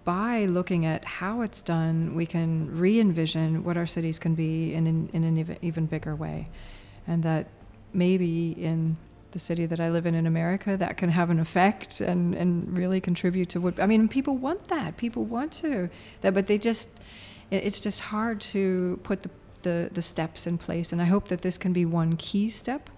by 0.04 0.46
looking 0.46 0.86
at 0.86 1.06
how 1.06 1.42
it's 1.42 1.62
done 1.62 2.16
we 2.16 2.26
can 2.26 2.76
re-envision 2.76 3.64
what 3.64 3.78
our 3.78 3.86
cities 3.86 4.18
can 4.18 4.34
be 4.34 4.74
in, 4.74 4.88
in, 4.88 5.10
in 5.14 5.24
an 5.24 5.58
even 5.62 5.86
bigger 5.86 6.16
way. 6.16 6.48
And 7.08 7.22
that 7.24 7.48
maybe 7.94 8.52
in 8.52 8.98
the 9.32 9.40
city 9.40 9.66
that 9.66 9.80
I 9.80 9.90
live 9.90 10.06
in 10.06 10.14
in 10.14 10.28
America 10.28 10.76
that 10.78 10.98
can 10.98 11.10
have 11.10 11.30
an 11.30 11.40
effect 11.40 12.02
and, 12.02 12.36
and 12.36 12.78
really 12.78 13.00
contribute 13.00 13.50
to 13.50 13.62
what 13.62 13.80
I 13.80 13.86
mean 13.86 14.10
people 14.10 14.36
want 14.36 14.68
that 14.68 14.98
people 14.98 15.24
want 15.24 15.54
to 15.54 15.90
that 16.22 16.34
but 16.34 16.48
they 16.48 16.58
just 16.58 16.90
it's 17.50 17.80
just 17.80 18.00
hard 18.00 18.40
to 18.42 19.00
put 19.04 19.24
the, 19.24 19.30
the, 19.62 19.90
the 19.92 20.02
steps 20.02 20.48
in 20.48 20.58
place 20.58 20.92
and 20.92 21.02
I 21.02 21.06
hope 21.06 21.30
that 21.30 21.44
this 21.44 21.58
can 21.58 21.72
be 21.72 21.86
one 21.86 22.18
key 22.18 22.50
step 22.50 22.90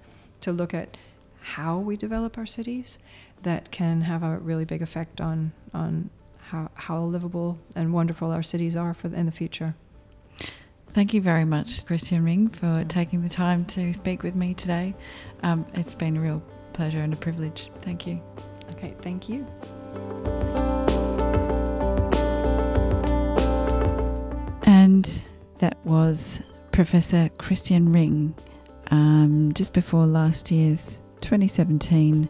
to 0.41 0.51
look 0.51 0.73
at 0.73 0.97
how 1.41 1.77
we 1.77 1.97
develop 1.97 2.37
our 2.37 2.45
cities 2.45 2.97
that 3.43 3.69
can 3.69 4.01
have 4.01 4.23
a 4.23 4.37
really 4.37 4.65
big 4.65 4.81
effect 4.81 5.21
on 5.21 5.51
on 5.73 6.09
how, 6.53 6.69
how 6.75 7.03
livable 7.03 7.57
and 7.75 7.93
wonderful 7.93 8.31
our 8.31 8.43
cities 8.43 8.75
are 8.75 8.93
for 8.93 9.07
in 9.07 9.25
the 9.25 9.31
future. 9.31 9.75
Thank 10.93 11.15
you 11.15 11.21
very 11.21 11.43
much, 11.43 11.85
Kristien 11.85 12.23
Ring, 12.23 12.49
for 12.49 12.85
taking 12.87 13.23
the 13.23 13.29
time 13.29 13.65
to 13.65 13.93
speak 13.95 14.21
with 14.21 14.35
me 14.35 14.53
today. 14.53 14.93
Um, 15.41 15.65
it's 15.73 15.95
been 15.95 16.17
a 16.17 16.21
real 16.21 16.43
pleasure 16.73 16.99
and 16.99 17.11
a 17.11 17.15
privilege. 17.15 17.71
Thank 17.81 18.05
you. 18.05 18.21
Okay, 18.73 18.93
thank 19.01 19.27
you. 19.27 19.47
And 24.67 25.23
that 25.57 25.77
was 25.83 26.43
Professor 26.71 27.27
Kristien 27.39 27.91
Ring 27.91 28.35
um, 28.91 29.51
just 29.55 29.73
before 29.73 30.05
last 30.05 30.51
year's 30.51 30.99
2017 31.21 32.29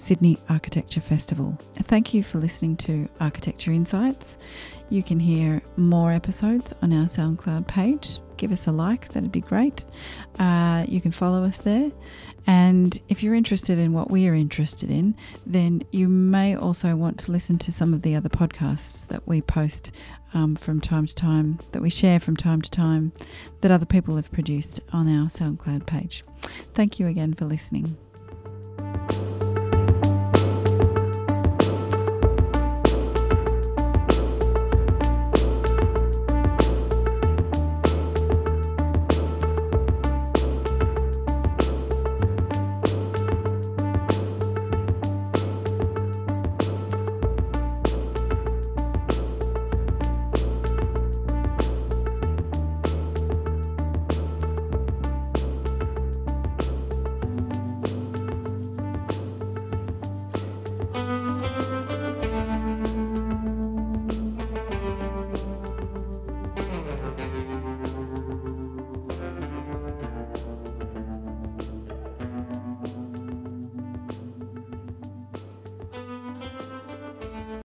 Sydney 0.00 0.38
Architecture 0.48 1.00
Festival. 1.00 1.58
Thank 1.74 2.14
you 2.14 2.22
for 2.22 2.38
listening 2.38 2.76
to 2.78 3.08
Architecture 3.20 3.70
Insights. 3.70 4.38
You 4.88 5.02
can 5.02 5.20
hear 5.20 5.62
more 5.76 6.10
episodes 6.12 6.72
on 6.82 6.92
our 6.92 7.04
SoundCloud 7.04 7.68
page. 7.68 8.18
Give 8.36 8.50
us 8.50 8.66
a 8.66 8.72
like, 8.72 9.08
that'd 9.10 9.30
be 9.30 9.42
great. 9.42 9.84
Uh, 10.38 10.84
you 10.88 11.00
can 11.00 11.10
follow 11.10 11.44
us 11.44 11.58
there. 11.58 11.92
And 12.46 12.98
if 13.08 13.22
you're 13.22 13.34
interested 13.34 13.78
in 13.78 13.92
what 13.92 14.10
we 14.10 14.26
are 14.26 14.34
interested 14.34 14.90
in, 14.90 15.14
then 15.46 15.82
you 15.92 16.08
may 16.08 16.56
also 16.56 16.96
want 16.96 17.18
to 17.20 17.32
listen 17.32 17.58
to 17.58 17.70
some 17.70 17.92
of 17.92 18.00
the 18.02 18.16
other 18.16 18.30
podcasts 18.30 19.06
that 19.08 19.28
we 19.28 19.42
post 19.42 19.92
um, 20.32 20.56
from 20.56 20.80
time 20.80 21.06
to 21.06 21.14
time, 21.14 21.58
that 21.72 21.82
we 21.82 21.90
share 21.90 22.18
from 22.18 22.36
time 22.36 22.62
to 22.62 22.70
time, 22.70 23.12
that 23.60 23.70
other 23.70 23.86
people 23.86 24.16
have 24.16 24.32
produced 24.32 24.80
on 24.92 25.06
our 25.08 25.26
SoundCloud 25.26 25.86
page. 25.86 26.24
Thank 26.72 26.98
you 26.98 27.06
again 27.06 27.34
for 27.34 27.44
listening. 27.44 27.96